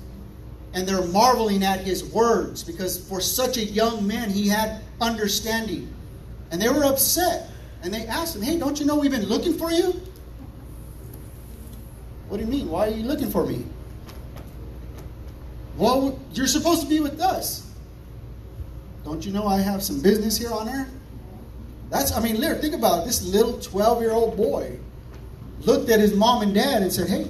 [0.75, 5.95] And they're marveling at his words because for such a young man, he had understanding.
[6.51, 7.49] And they were upset.
[7.83, 10.03] And they asked him, Hey, don't you know we've been looking for you?
[12.29, 12.69] What do you mean?
[12.69, 13.65] Why are you looking for me?
[15.77, 17.71] Well, you're supposed to be with us.
[19.05, 20.91] Don't you know I have some business here on earth?
[21.91, 23.07] That's, I mean, think about it.
[23.07, 24.79] This little 12 year old boy
[25.61, 27.29] looked at his mom and dad and said, Hey,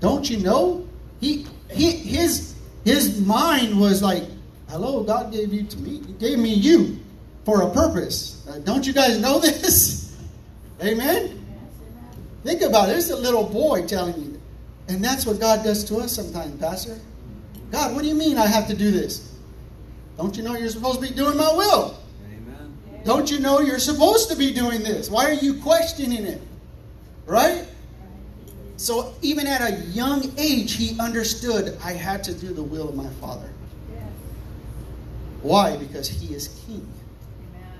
[0.00, 0.86] don't you know?
[1.20, 4.24] He, he, his, his mind was like,
[4.68, 6.02] Hello, God gave you to me.
[6.06, 6.98] He gave me you
[7.44, 8.44] for a purpose.
[8.48, 10.16] Uh, don't you guys know this?
[10.82, 11.43] Amen?
[12.44, 12.92] Think about it.
[12.92, 14.40] There's a little boy telling you.
[14.88, 17.00] And that's what God does to us sometimes, Pastor.
[17.70, 19.32] God, what do you mean I have to do this?
[20.18, 21.98] Don't you know you're supposed to be doing my will?
[22.26, 22.78] Amen.
[23.04, 25.10] Don't you know you're supposed to be doing this?
[25.10, 26.40] Why are you questioning it?
[27.24, 27.66] Right?
[28.76, 32.94] So even at a young age, he understood I had to do the will of
[32.94, 33.48] my Father.
[35.40, 35.76] Why?
[35.76, 36.86] Because he is king.
[37.54, 37.72] Amen.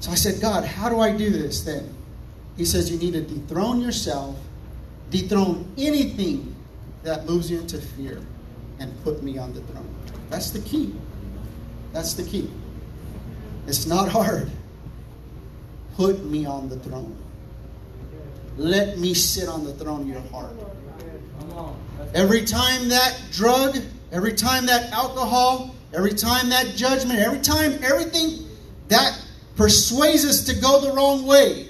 [0.00, 1.95] So I said, God, how do I do this then?
[2.56, 4.36] He says, You need to dethrone yourself,
[5.10, 6.54] dethrone anything
[7.02, 8.20] that moves you into fear,
[8.78, 9.94] and put me on the throne.
[10.30, 10.94] That's the key.
[11.92, 12.50] That's the key.
[13.66, 14.50] It's not hard.
[15.96, 17.16] Put me on the throne.
[18.56, 20.54] Let me sit on the throne of your heart.
[22.14, 23.78] Every time that drug,
[24.12, 28.46] every time that alcohol, every time that judgment, every time everything
[28.88, 29.18] that
[29.56, 31.68] persuades us to go the wrong way,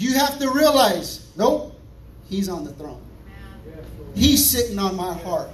[0.00, 1.78] you have to realize nope,
[2.28, 3.02] he's on the throne.
[4.14, 5.50] He's sitting on my heart.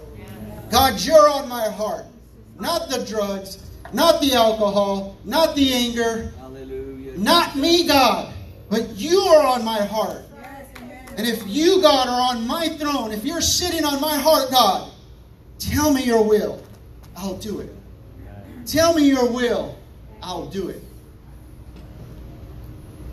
[0.70, 2.06] God, you're on my heart.
[2.58, 6.32] Not the drugs, not the alcohol, not the anger,
[7.16, 8.32] not me, God,
[8.70, 10.22] but you are on my heart.
[11.16, 14.90] And if you, God, are on my throne, if you're sitting on my heart, God,
[15.58, 16.62] tell me your will.
[17.16, 17.74] I'll do it.
[18.66, 19.78] Tell me your will.
[20.22, 20.82] I'll do it.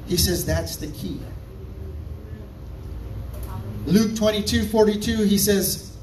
[0.07, 1.19] He says that's the key.
[3.85, 5.95] Luke 22 42, he says,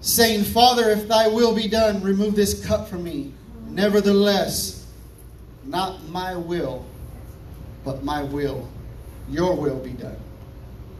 [0.00, 3.32] saying, Father, if thy will be done, remove this cup from me.
[3.68, 4.86] Nevertheless,
[5.64, 6.84] not my will,
[7.84, 8.68] but my will,
[9.28, 10.16] your will be done.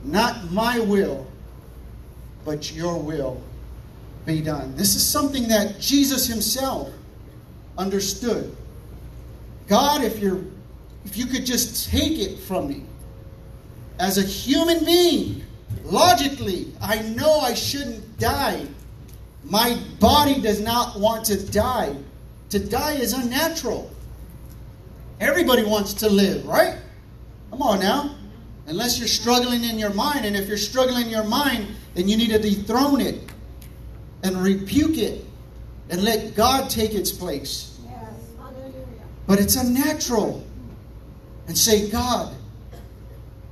[0.05, 1.27] Not my will,
[2.45, 3.43] but your will
[4.27, 4.77] be done.
[4.77, 6.91] This is something that Jesus himself
[7.77, 8.55] understood.
[9.67, 10.43] God, if you're
[11.09, 12.83] if you could just take it from me
[13.99, 15.43] as a human being,
[15.85, 18.67] logically, I know I shouldn't die.
[19.43, 21.97] My body does not want to die.
[22.51, 23.91] To die is unnatural.
[25.19, 26.77] Everybody wants to live, right?
[27.51, 28.15] Come on now.
[28.67, 30.27] Unless you're struggling in your mind.
[30.27, 33.19] And if you're struggling in your mind, then you need to dethrone it
[34.23, 35.25] and rebuke it
[35.89, 37.81] and let God take its place.
[37.87, 38.13] Yes.
[39.27, 40.45] But it's unnatural.
[41.49, 42.35] And say, God,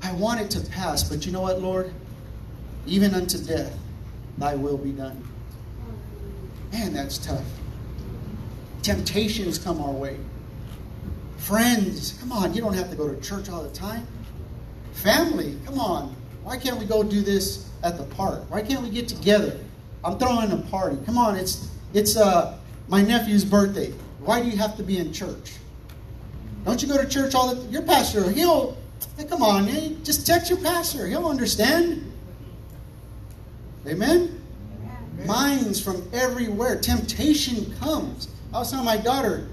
[0.02, 1.92] I want it to pass, but you know what, Lord?
[2.86, 3.76] Even unto death,
[4.38, 5.26] thy will be done.
[6.72, 7.44] Man, that's tough.
[8.82, 10.18] Temptations come our way.
[11.38, 14.06] Friends, come on, you don't have to go to church all the time.
[14.92, 16.14] Family, come on.
[16.44, 18.44] Why can't we go do this at the park?
[18.48, 19.58] Why can't we get together?
[20.04, 20.96] I'm throwing a party.
[21.04, 23.92] Come on, it's it's uh my nephew's birthday.
[24.20, 25.54] Why do you have to be in church?
[26.66, 28.76] Don't you go to church all the your pastor, he'll
[29.16, 32.12] hey, come on, hey, just text your pastor, he'll understand.
[33.86, 34.42] Amen?
[35.24, 36.80] Minds from everywhere.
[36.80, 38.28] Temptation comes.
[38.52, 39.48] I was telling my daughter,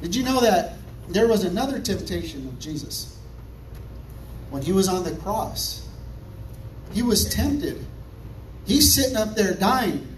[0.00, 3.18] did you know that there was another temptation of Jesus?
[4.48, 5.86] When he was on the cross,
[6.92, 7.84] he was tempted.
[8.64, 10.16] He's sitting up there dying,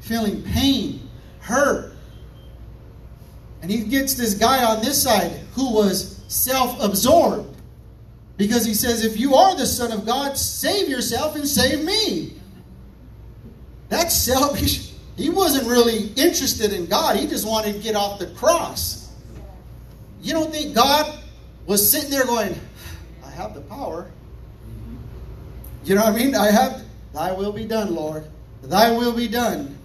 [0.00, 1.08] feeling pain,
[1.40, 1.94] hurt.
[3.62, 7.56] And he gets this guy on this side who was self absorbed.
[8.36, 12.34] Because he says, if you are the Son of God, save yourself and save me.
[13.88, 14.92] That's selfish.
[15.16, 17.16] He wasn't really interested in God.
[17.16, 19.10] He just wanted to get off the cross.
[20.20, 21.10] You don't think God
[21.64, 22.54] was sitting there going,
[23.24, 24.10] I have the power.
[25.84, 26.34] You know what I mean?
[26.34, 26.82] I have,
[27.14, 28.26] thy will be done, Lord.
[28.62, 29.78] Thy will be done.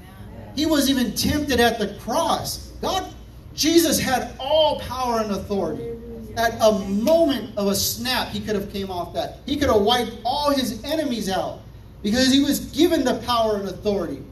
[0.53, 2.73] He was even tempted at the cross.
[2.81, 3.07] God,
[3.53, 5.97] Jesus had all power and authority.
[6.37, 9.39] At a moment of a snap, he could have came off that.
[9.45, 11.59] He could have wiped all his enemies out
[12.01, 14.23] because he was given the power and authority.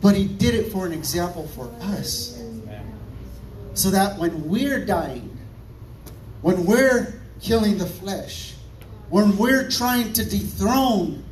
[0.00, 2.40] But he did it for an example for us.
[3.74, 5.36] So that when we're dying,
[6.42, 8.54] when we're killing the flesh,
[9.10, 11.24] when we're trying to dethrone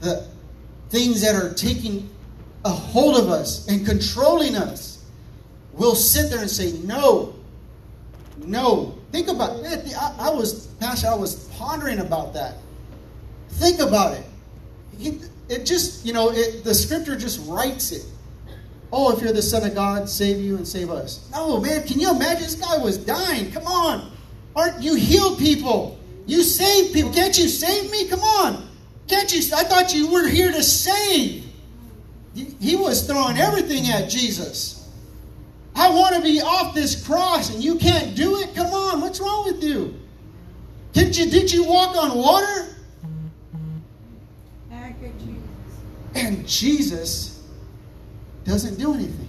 [0.00, 0.26] the
[0.90, 2.08] things that are taking
[2.64, 4.97] a hold of us and controlling us,
[5.78, 7.34] we'll sit there and say, No,
[8.38, 8.94] no.
[9.10, 9.94] Think about it.
[9.96, 12.56] I, I was, Pastor, I was pondering about that.
[13.52, 14.24] Think about it.
[14.98, 18.04] He, it just, you know, it, the scripture just writes it.
[18.92, 21.28] Oh, if you're the Son of God, save you and save us.
[21.32, 22.42] No, man, can you imagine?
[22.42, 23.50] This guy was dying.
[23.50, 24.10] Come on.
[24.56, 25.98] Aren't you heal people?
[26.26, 27.12] You save people.
[27.12, 28.08] Can't you save me?
[28.08, 28.68] Come on.
[29.06, 29.40] Can't you?
[29.54, 31.44] I thought you were here to save.
[32.34, 34.77] He was throwing everything at Jesus.
[35.78, 38.52] I want to be off this cross and you can't do it?
[38.52, 39.94] Come on, what's wrong with you?
[40.92, 42.74] Did you did you walk on water?
[44.68, 45.46] Thank you, Jesus.
[46.16, 47.42] And Jesus
[48.44, 49.28] doesn't do anything.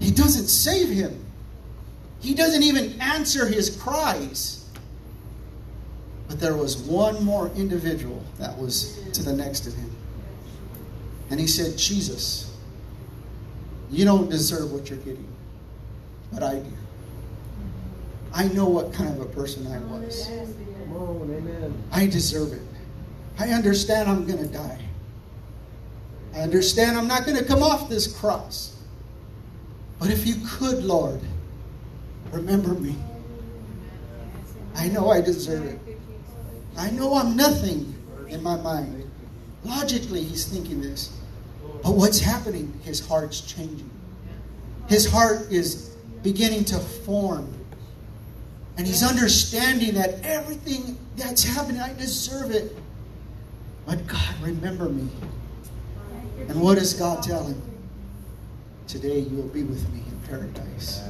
[0.00, 1.24] He doesn't save him.
[2.20, 4.68] He doesn't even answer his cries.
[6.26, 9.94] But there was one more individual that was to the next of him.
[11.30, 12.45] And he said, Jesus,
[13.90, 15.28] you don't deserve what you're getting,
[16.32, 16.72] but I do.
[18.32, 20.26] I know what kind of a person I was.
[20.26, 21.82] Come on, amen.
[21.92, 22.62] I deserve it.
[23.38, 24.80] I understand I'm going to die.
[26.34, 28.76] I understand I'm not going to come off this cross.
[29.98, 31.20] But if you could, Lord,
[32.30, 32.96] remember me.
[34.74, 35.78] I know I deserve it.
[36.76, 37.94] I know I'm nothing
[38.28, 39.10] in my mind.
[39.64, 41.15] Logically, he's thinking this.
[41.86, 42.80] But what's happening?
[42.82, 43.88] His heart's changing.
[44.88, 47.54] His heart is beginning to form.
[48.76, 52.76] And he's understanding that everything that's happening, I deserve it.
[53.86, 55.08] But God, remember me.
[56.48, 57.62] And what does God tell him?
[58.88, 61.04] Today you will be with me in paradise.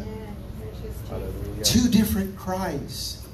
[1.62, 3.26] Two different cries,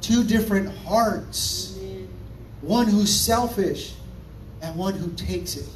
[0.00, 1.78] two different hearts.
[2.62, 3.92] One who's selfish
[4.62, 5.68] and one who takes it.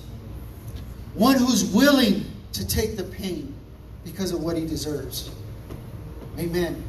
[1.15, 3.55] One who's willing to take the pain
[4.05, 5.31] because of what he deserves.
[6.39, 6.83] Amen.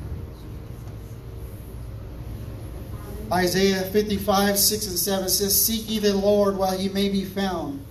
[3.31, 7.83] Isaiah 55, 6 and 7 says, Seek ye the Lord while he may be found.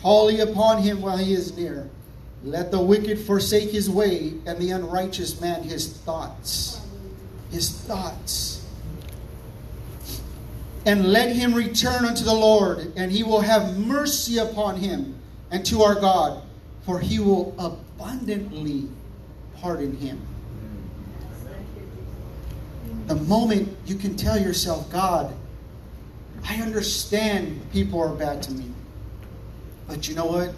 [0.00, 1.88] Call ye upon him while he is near.
[2.44, 6.80] Let the wicked forsake his way, and the unrighteous man his thoughts.
[7.50, 8.66] His thoughts.
[10.84, 15.21] And let him return unto the Lord, and he will have mercy upon him
[15.52, 16.42] and to our God,
[16.84, 18.88] for he will abundantly
[19.60, 20.20] pardon him.
[23.06, 25.34] The moment you can tell yourself, God,
[26.48, 28.70] I understand people are bad to me.
[29.86, 30.54] But you know what?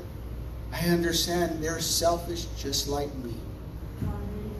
[0.72, 3.34] I understand they're selfish just like me.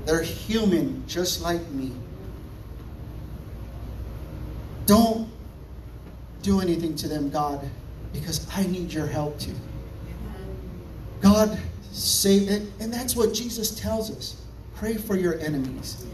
[0.04, 1.92] They're human just like me.
[4.86, 5.28] Don't
[6.42, 7.68] do anything to them, God,
[8.12, 9.54] because I need your help too.
[11.24, 11.58] God,
[11.90, 12.62] save it.
[12.80, 14.42] And that's what Jesus tells us.
[14.74, 16.04] Pray for your enemies.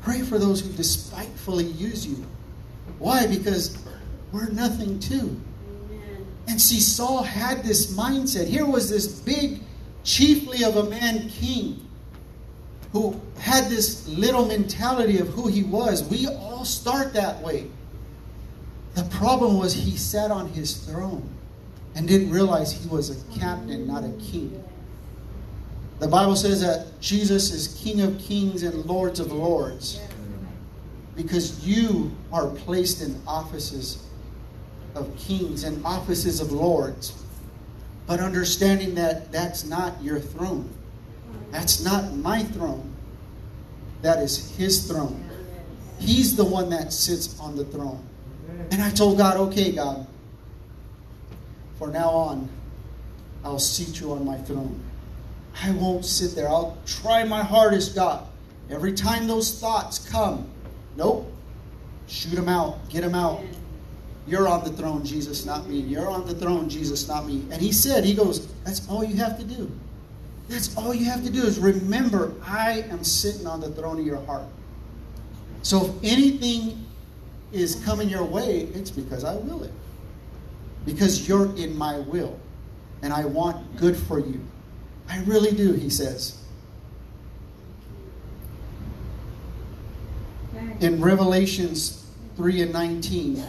[0.00, 2.24] Pray for those who despitefully use you.
[3.00, 3.26] Why?
[3.26, 3.76] Because
[4.30, 5.40] we're nothing too.
[6.46, 8.46] And see, Saul had this mindset.
[8.46, 9.60] Here was this big,
[10.04, 11.84] chiefly of a man king
[12.92, 16.04] who had this little mentality of who he was.
[16.04, 17.66] We all start that way.
[18.94, 21.28] The problem was he sat on his throne
[21.94, 24.62] and didn't realize he was a captain, not a king.
[25.98, 30.00] The Bible says that Jesus is King of kings and Lords of lords
[31.16, 34.06] because you are placed in offices
[34.94, 37.20] of kings and offices of lords.
[38.06, 40.70] But understanding that that's not your throne,
[41.50, 42.94] that's not my throne,
[44.02, 45.28] that is his throne.
[45.98, 48.02] He's the one that sits on the throne.
[48.70, 50.06] And I told God, okay, God,
[51.78, 52.48] for now on,
[53.44, 54.80] I'll seat you on my throne.
[55.62, 56.48] I won't sit there.
[56.48, 58.26] I'll try my hardest, God.
[58.70, 60.46] Every time those thoughts come,
[60.96, 61.32] nope,
[62.06, 63.42] shoot them out, get them out.
[64.26, 65.78] You're on the throne, Jesus, not me.
[65.78, 67.44] You're on the throne, Jesus, not me.
[67.50, 69.70] And he said, he goes, that's all you have to do.
[70.48, 74.04] That's all you have to do is remember, I am sitting on the throne of
[74.04, 74.44] your heart.
[75.62, 76.84] So if anything
[77.52, 79.72] is coming your way, it's because I will it.
[80.88, 82.40] Because you're in my will.
[83.02, 84.40] And I want good for you.
[85.06, 86.42] I really do, he says.
[90.80, 93.44] In Revelations 3 and 19,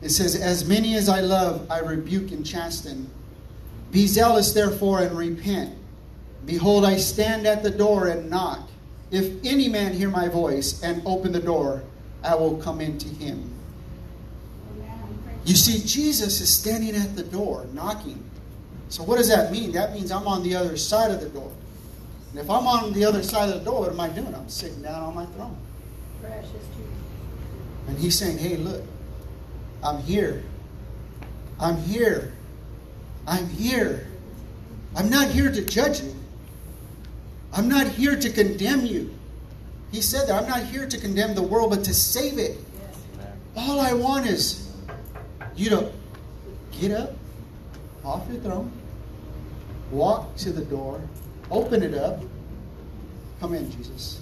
[0.00, 3.10] it says, As many as I love, I rebuke and chasten.
[3.92, 5.76] Be zealous, therefore, and repent.
[6.46, 8.70] Behold, I stand at the door and knock.
[9.10, 11.82] If any man hear my voice and open the door,
[12.22, 13.57] I will come into him.
[15.44, 18.22] You see, Jesus is standing at the door, knocking.
[18.88, 19.72] So, what does that mean?
[19.72, 21.52] That means I'm on the other side of the door.
[22.30, 24.34] And if I'm on the other side of the door, what am I doing?
[24.34, 25.56] I'm sitting down on my throne.
[26.20, 26.92] Precious Jesus.
[27.88, 28.82] And he's saying, hey, look,
[29.82, 30.44] I'm here.
[31.58, 32.32] I'm here.
[33.26, 34.06] I'm here.
[34.96, 36.14] I'm not here to judge you.
[37.52, 39.14] I'm not here to condemn you.
[39.90, 42.58] He said that I'm not here to condemn the world, but to save it.
[43.56, 44.67] All I want is
[45.58, 45.92] you to
[46.72, 47.14] get up
[48.04, 48.72] off your throne,
[49.90, 51.00] walk to the door,
[51.50, 52.20] open it up.
[53.40, 54.20] Come in, Jesus.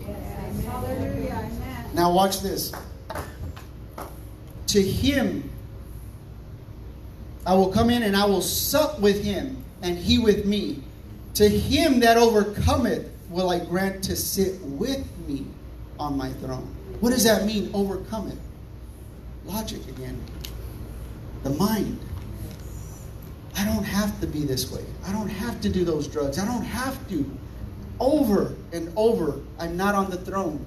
[0.00, 0.64] Yes.
[0.64, 1.50] Hallelujah.
[1.94, 2.72] Now, watch this.
[4.68, 5.50] To him,
[7.46, 10.82] I will come in and I will sup with him, and he with me.
[11.34, 15.46] To him that overcometh, will I grant to sit with me
[15.98, 16.68] on my throne.
[17.00, 18.38] What does that mean, overcome it?
[19.44, 20.20] Logic again.
[21.42, 21.98] The mind.
[23.56, 24.84] I don't have to be this way.
[25.06, 26.38] I don't have to do those drugs.
[26.38, 27.38] I don't have to.
[28.00, 30.64] Over and over, I'm not on the throne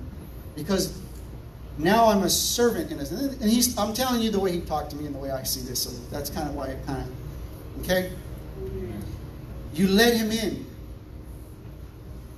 [0.56, 1.00] because
[1.78, 3.12] now I'm a servant in this.
[3.12, 5.44] And he's, I'm telling you the way he talked to me and the way I
[5.44, 5.82] see this.
[5.82, 8.12] So that's kind of why it kind of, okay?
[9.74, 10.66] You let him in.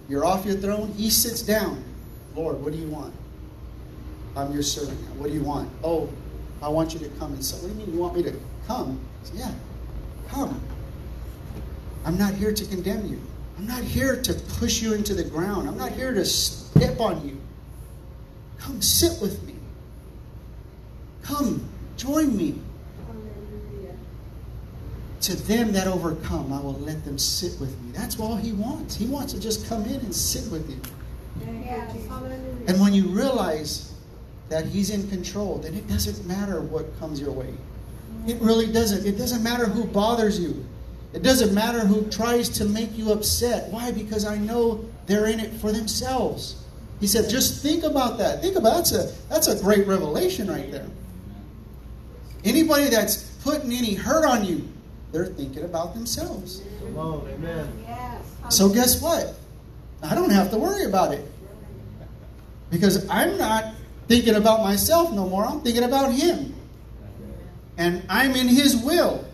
[0.09, 0.93] You're off your throne.
[0.93, 1.83] He sits down.
[2.35, 3.13] Lord, what do you want?
[4.35, 4.99] I'm your servant.
[5.01, 5.21] now.
[5.21, 5.69] What do you want?
[5.83, 6.09] Oh,
[6.62, 8.34] I want you to come and say, What do you mean you want me to
[8.66, 8.99] come?
[9.24, 9.51] Say, yeah,
[10.28, 10.60] come.
[12.05, 13.22] I'm not here to condemn you.
[13.58, 15.68] I'm not here to push you into the ground.
[15.68, 17.38] I'm not here to step on you.
[18.60, 19.55] Come sit with me.
[21.24, 22.60] Come join me.
[23.05, 23.95] Hallelujah.
[25.22, 27.91] To them that overcome, I will let them sit with me.
[27.91, 28.95] That's all he wants.
[28.95, 30.80] He wants to just come in and sit with you.
[31.45, 31.95] Yes.
[32.68, 33.93] And when you realize
[34.50, 37.54] that he's in control, then it doesn't matter what comes your way.
[38.28, 39.06] It really doesn't.
[39.06, 40.66] It doesn't matter who bothers you.
[41.14, 43.72] It doesn't matter who tries to make you upset.
[43.72, 43.91] Why?
[43.91, 46.64] Because I know they're in it for themselves.
[47.00, 48.41] He said, just think about that.
[48.41, 50.88] Think about that's a that's a great revelation right there.
[52.43, 54.68] Anybody that's putting any hurt on you,
[55.12, 56.62] they're thinking about themselves.
[56.80, 57.84] Come on, amen.
[57.86, 58.24] Yes.
[58.50, 59.36] So guess what?
[60.04, 61.26] I don't have to worry about it.
[62.70, 63.74] Because I'm not
[64.08, 65.45] thinking about myself no more.
[65.45, 66.55] I'm thinking about him.
[67.78, 69.26] And I'm in his will.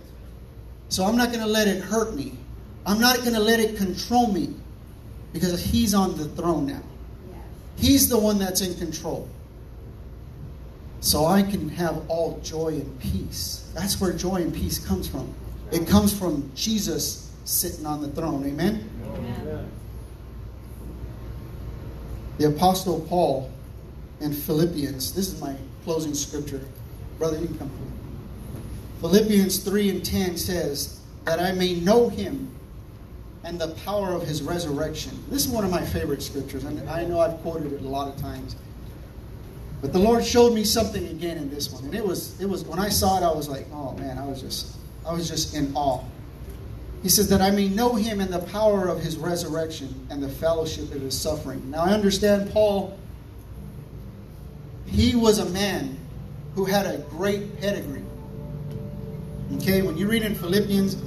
[0.90, 2.34] So I'm not going to let it hurt me.
[2.86, 4.54] I'm not going to let it control me.
[5.32, 6.82] Because he's on the throne now.
[7.78, 9.28] He's the one that's in control.
[11.00, 13.70] So I can have all joy and peace.
[13.74, 15.34] That's where joy and peace comes from.
[15.72, 18.46] It comes from Jesus sitting on the throne.
[18.46, 18.90] Amen?
[19.06, 19.72] Amen.
[22.38, 23.52] The Apostle Paul
[24.24, 26.62] in Philippians, this is my closing scripture.
[27.20, 27.72] Brother, you can come.
[29.02, 32.50] Philippians 3 and 10 says, That I may know him
[33.44, 35.22] and the power of his resurrection.
[35.30, 38.08] This is one of my favorite scriptures, and I know I've quoted it a lot
[38.08, 38.56] of times.
[39.82, 41.84] But the Lord showed me something again in this one.
[41.84, 44.26] And it was it was when I saw it, I was like, oh man, I
[44.26, 46.02] was just I was just in awe.
[47.02, 50.30] He says that I may know him and the power of his resurrection and the
[50.30, 51.70] fellowship of his suffering.
[51.70, 52.98] Now I understand Paul,
[54.94, 55.98] he was a man
[56.56, 58.04] who had a great pedigree.
[59.56, 60.98] Okay, when you read in Philippians,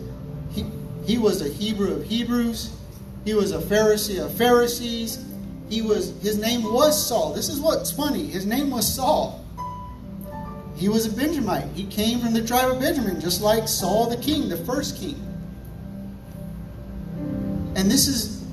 [0.52, 0.66] he,
[1.04, 2.76] he was a Hebrew of Hebrews,
[3.24, 5.24] he was a Pharisee of Pharisees,
[5.68, 7.32] he was his name was Saul.
[7.32, 8.26] This is what's funny.
[8.26, 9.44] His name was Saul.
[10.76, 11.68] He was a Benjamite.
[11.74, 15.20] He came from the tribe of Benjamin, just like Saul the king, the first king.
[17.74, 18.44] And this is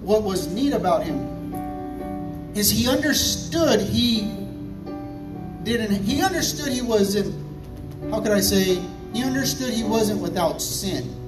[0.00, 1.32] what was neat about him
[2.54, 4.41] is he understood he
[5.64, 7.34] didn't he understood he wasn't
[8.10, 8.82] how could I say
[9.12, 11.18] he understood he wasn't without sin.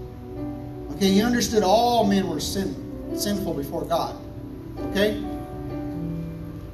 [0.93, 2.75] Okay, he understood all men were sin,
[3.17, 4.17] sinful before God.
[4.91, 5.23] Okay?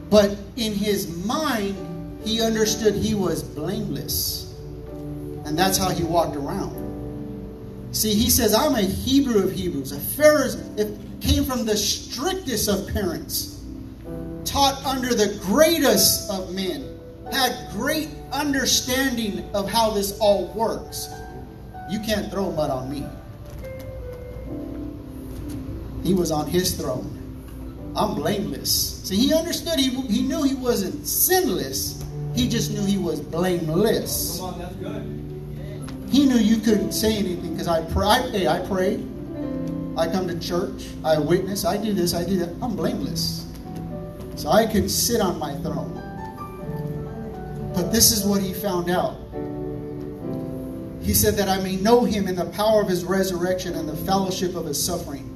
[0.08, 4.54] But in his mind, he understood he was blameless.
[5.44, 6.76] And that's how he walked around.
[7.92, 10.78] See, he says, I'm a Hebrew of Hebrews, a Pharisee.
[10.78, 13.60] It came from the strictest of parents,
[14.44, 16.89] taught under the greatest of men,
[17.32, 21.08] had great understanding of how this all works.
[21.90, 23.04] You can't throw mud on me.
[26.02, 27.16] He was on his throne.
[27.96, 29.02] I'm blameless.
[29.04, 32.04] See, he understood, he, he knew he wasn't sinless,
[32.34, 34.38] he just knew he was blameless.
[34.38, 35.20] Come on, that's good.
[36.10, 38.30] He knew you couldn't say anything because I pray.
[38.30, 38.94] Hey, I pray.
[39.96, 40.88] I come to church.
[41.04, 41.64] I witness.
[41.64, 42.14] I do this.
[42.14, 42.48] I do that.
[42.62, 43.46] I'm blameless.
[44.36, 45.99] So I could sit on my throne.
[47.80, 49.16] But this is what he found out.
[51.02, 53.96] He said that I may know him in the power of his resurrection and the
[53.96, 55.26] fellowship of his suffering,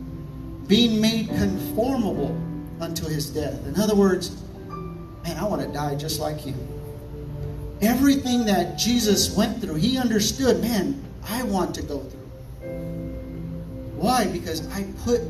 [0.67, 2.37] being made conformable
[2.81, 3.67] unto his death.
[3.67, 6.55] In other words, man, I want to die just like him
[7.85, 12.21] everything that Jesus went through, he understood, man, I want to go through.
[13.97, 14.27] Why?
[14.27, 15.21] Because I put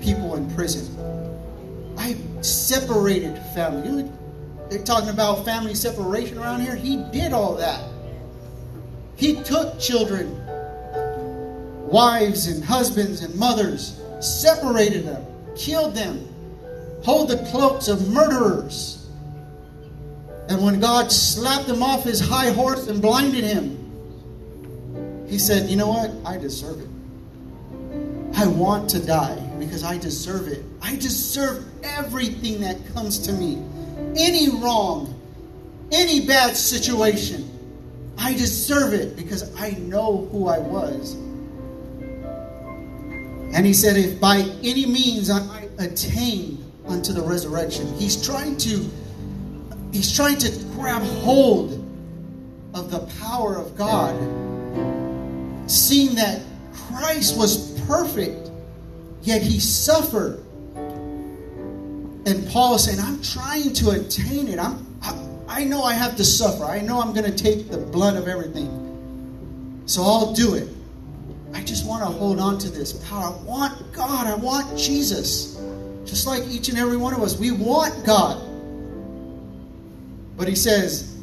[0.00, 0.86] people in prison.
[1.98, 4.10] I separated family.
[4.70, 6.76] They're talking about family separation around here.
[6.76, 7.82] He did all that.
[9.16, 10.40] He took children
[11.90, 16.24] wives and husbands and mothers, separated them, killed them,
[17.02, 19.08] hold the cloaks of murderers.
[20.48, 23.76] And when God slapped him off his high horse and blinded him,
[25.28, 26.12] he said, You know what?
[26.24, 26.88] I deserve it.
[28.36, 30.64] I want to die because I deserve it.
[30.80, 33.62] I deserve everything that comes to me.
[34.16, 35.18] Any wrong,
[35.92, 37.46] any bad situation.
[38.18, 41.14] I deserve it because I know who I was.
[43.52, 48.88] And he said, If by any means I attain unto the resurrection, he's trying to
[49.92, 51.72] he's trying to grab hold
[52.74, 54.14] of the power of God,
[55.68, 56.40] seeing that
[56.72, 58.50] Christ was perfect,
[59.22, 60.44] yet he suffered.
[62.30, 64.60] And Paul is saying, I'm trying to attain it.
[64.60, 66.64] I'm, I, I know I have to suffer.
[66.64, 69.82] I know I'm going to take the blood of everything.
[69.86, 70.68] So I'll do it.
[71.52, 73.24] I just want to hold on to this power.
[73.24, 74.28] I want God.
[74.28, 75.60] I want Jesus.
[76.04, 78.40] Just like each and every one of us, we want God.
[80.36, 81.16] But he says,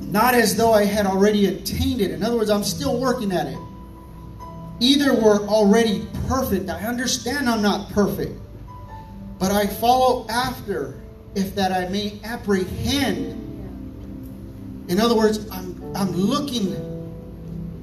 [0.00, 2.10] not as though I had already attained it.
[2.10, 3.58] In other words, I'm still working at it.
[4.80, 6.70] Either we're already perfect.
[6.70, 8.40] I understand I'm not perfect.
[9.38, 10.94] But I follow after,
[11.34, 13.42] if that I may apprehend.
[14.88, 16.72] In other words, I'm, I'm looking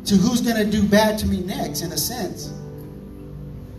[0.05, 2.53] to who's going to do bad to me next, in a sense.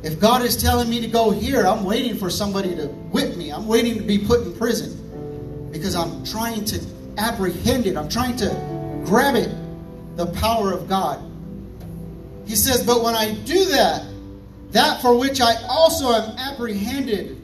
[0.03, 3.51] If God is telling me to go here, I'm waiting for somebody to whip me.
[3.51, 6.81] I'm waiting to be put in prison because I'm trying to
[7.17, 7.97] apprehend it.
[7.97, 8.49] I'm trying to
[9.05, 9.55] grab it,
[10.17, 11.21] the power of God.
[12.47, 14.07] He says, But when I do that,
[14.73, 17.41] that for which I also am apprehended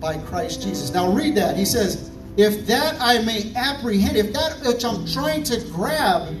[0.00, 0.92] by Christ Jesus.
[0.92, 1.56] Now read that.
[1.56, 6.34] He says, If that I may apprehend, if that which I'm trying to grab,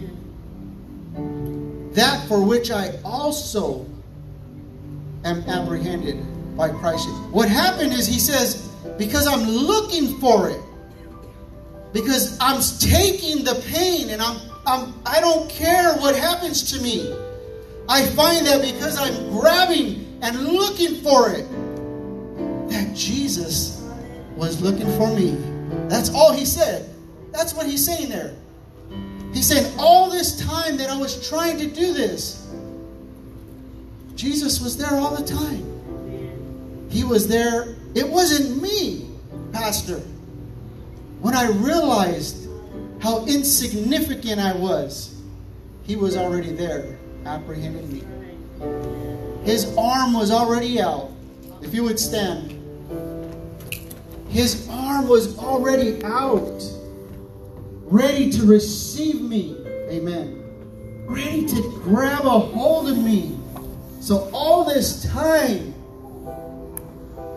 [1.94, 3.86] that for which I also
[5.24, 6.16] am apprehended
[6.56, 7.08] by Christ.
[7.30, 10.60] What happened is he says, because I'm looking for it,
[11.92, 17.12] because I'm taking the pain and I'm, I'm I don't care what happens to me.
[17.88, 21.46] I find that because I'm grabbing and looking for it,
[23.00, 23.82] Jesus
[24.36, 25.36] was looking for me.
[25.88, 26.88] That's all he said.
[27.32, 28.36] That's what he's saying there.
[29.32, 32.46] He's saying, all this time that I was trying to do this,
[34.16, 36.88] Jesus was there all the time.
[36.90, 37.76] He was there.
[37.94, 39.08] It wasn't me,
[39.52, 40.00] Pastor.
[41.20, 42.48] When I realized
[43.00, 45.22] how insignificant I was,
[45.84, 48.02] he was already there, apprehending me.
[49.44, 51.12] His arm was already out.
[51.62, 52.59] If you would stand.
[54.30, 56.62] His arm was already out
[57.90, 59.56] ready to receive me.
[59.90, 60.36] Amen.
[61.06, 63.36] Ready to grab a hold of me.
[64.00, 65.74] So all this time,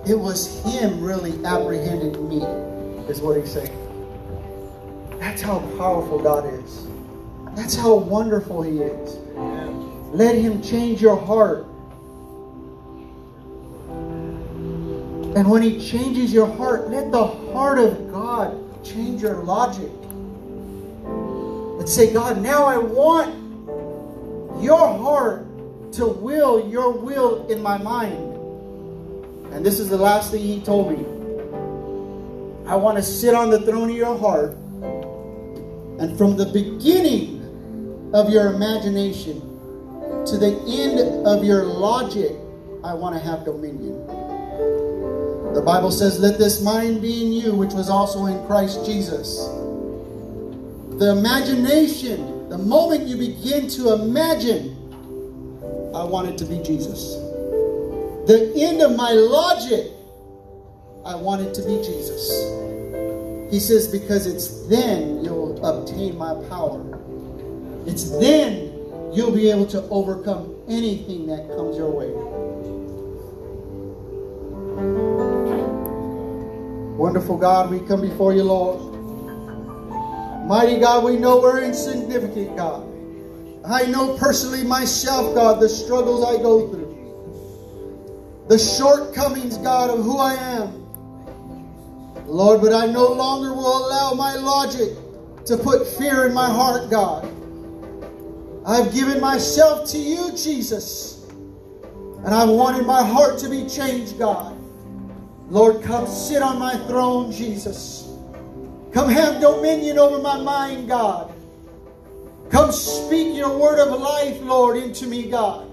[0.07, 2.43] it was him really apprehending me,
[3.09, 3.79] is what he's saying.
[5.19, 6.87] That's how powerful God is.
[7.55, 9.17] That's how wonderful he is.
[10.13, 11.65] Let him change your heart.
[15.35, 19.89] And when he changes your heart, let the heart of God change your logic
[21.05, 23.33] and say, God, now I want
[24.61, 25.45] your heart
[25.93, 28.33] to will your will in my mind.
[29.53, 31.05] And this is the last thing he told me.
[32.67, 34.51] I want to sit on the throne of your heart.
[35.99, 39.41] And from the beginning of your imagination
[40.25, 42.31] to the end of your logic,
[42.83, 44.22] I want to have dominion.
[45.53, 49.37] The Bible says, Let this mind be in you, which was also in Christ Jesus.
[50.97, 54.75] The imagination, the moment you begin to imagine,
[55.95, 57.13] I want it to be Jesus.
[58.25, 59.91] The end of my logic,
[61.05, 62.29] I want it to be Jesus.
[63.51, 66.81] He says, because it's then you'll obtain my power.
[67.85, 68.73] It's then
[69.13, 72.32] you'll be able to overcome anything that comes your way.
[77.03, 78.79] Wonderful God, we come before you, Lord.
[80.47, 82.81] Mighty God, we know we're insignificant, God.
[83.65, 88.45] I know personally myself, God, the struggles I go through.
[88.47, 90.85] The shortcomings, God, of who I am.
[92.25, 94.91] Lord, but I no longer will allow my logic
[95.43, 97.25] to put fear in my heart, God.
[98.65, 101.25] I've given myself to you, Jesus.
[102.23, 104.62] And I wanted my heart to be changed, God.
[105.53, 108.09] Lord, come sit on my throne, Jesus.
[108.91, 111.31] Come have dominion over my mind, God.
[112.49, 115.71] Come speak your word of life, Lord, into me, God.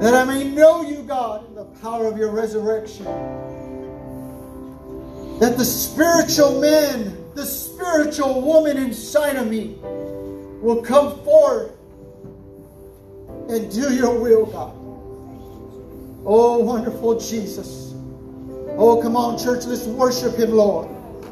[0.00, 3.04] That I may know you, God, in the power of your resurrection.
[5.38, 9.76] That the spiritual man, the spiritual woman inside of me
[10.62, 11.70] will come forth
[13.50, 14.74] and do your will, God.
[16.24, 17.85] Oh, wonderful Jesus.
[18.78, 20.95] Oh, come on, church, let's worship him, Lord.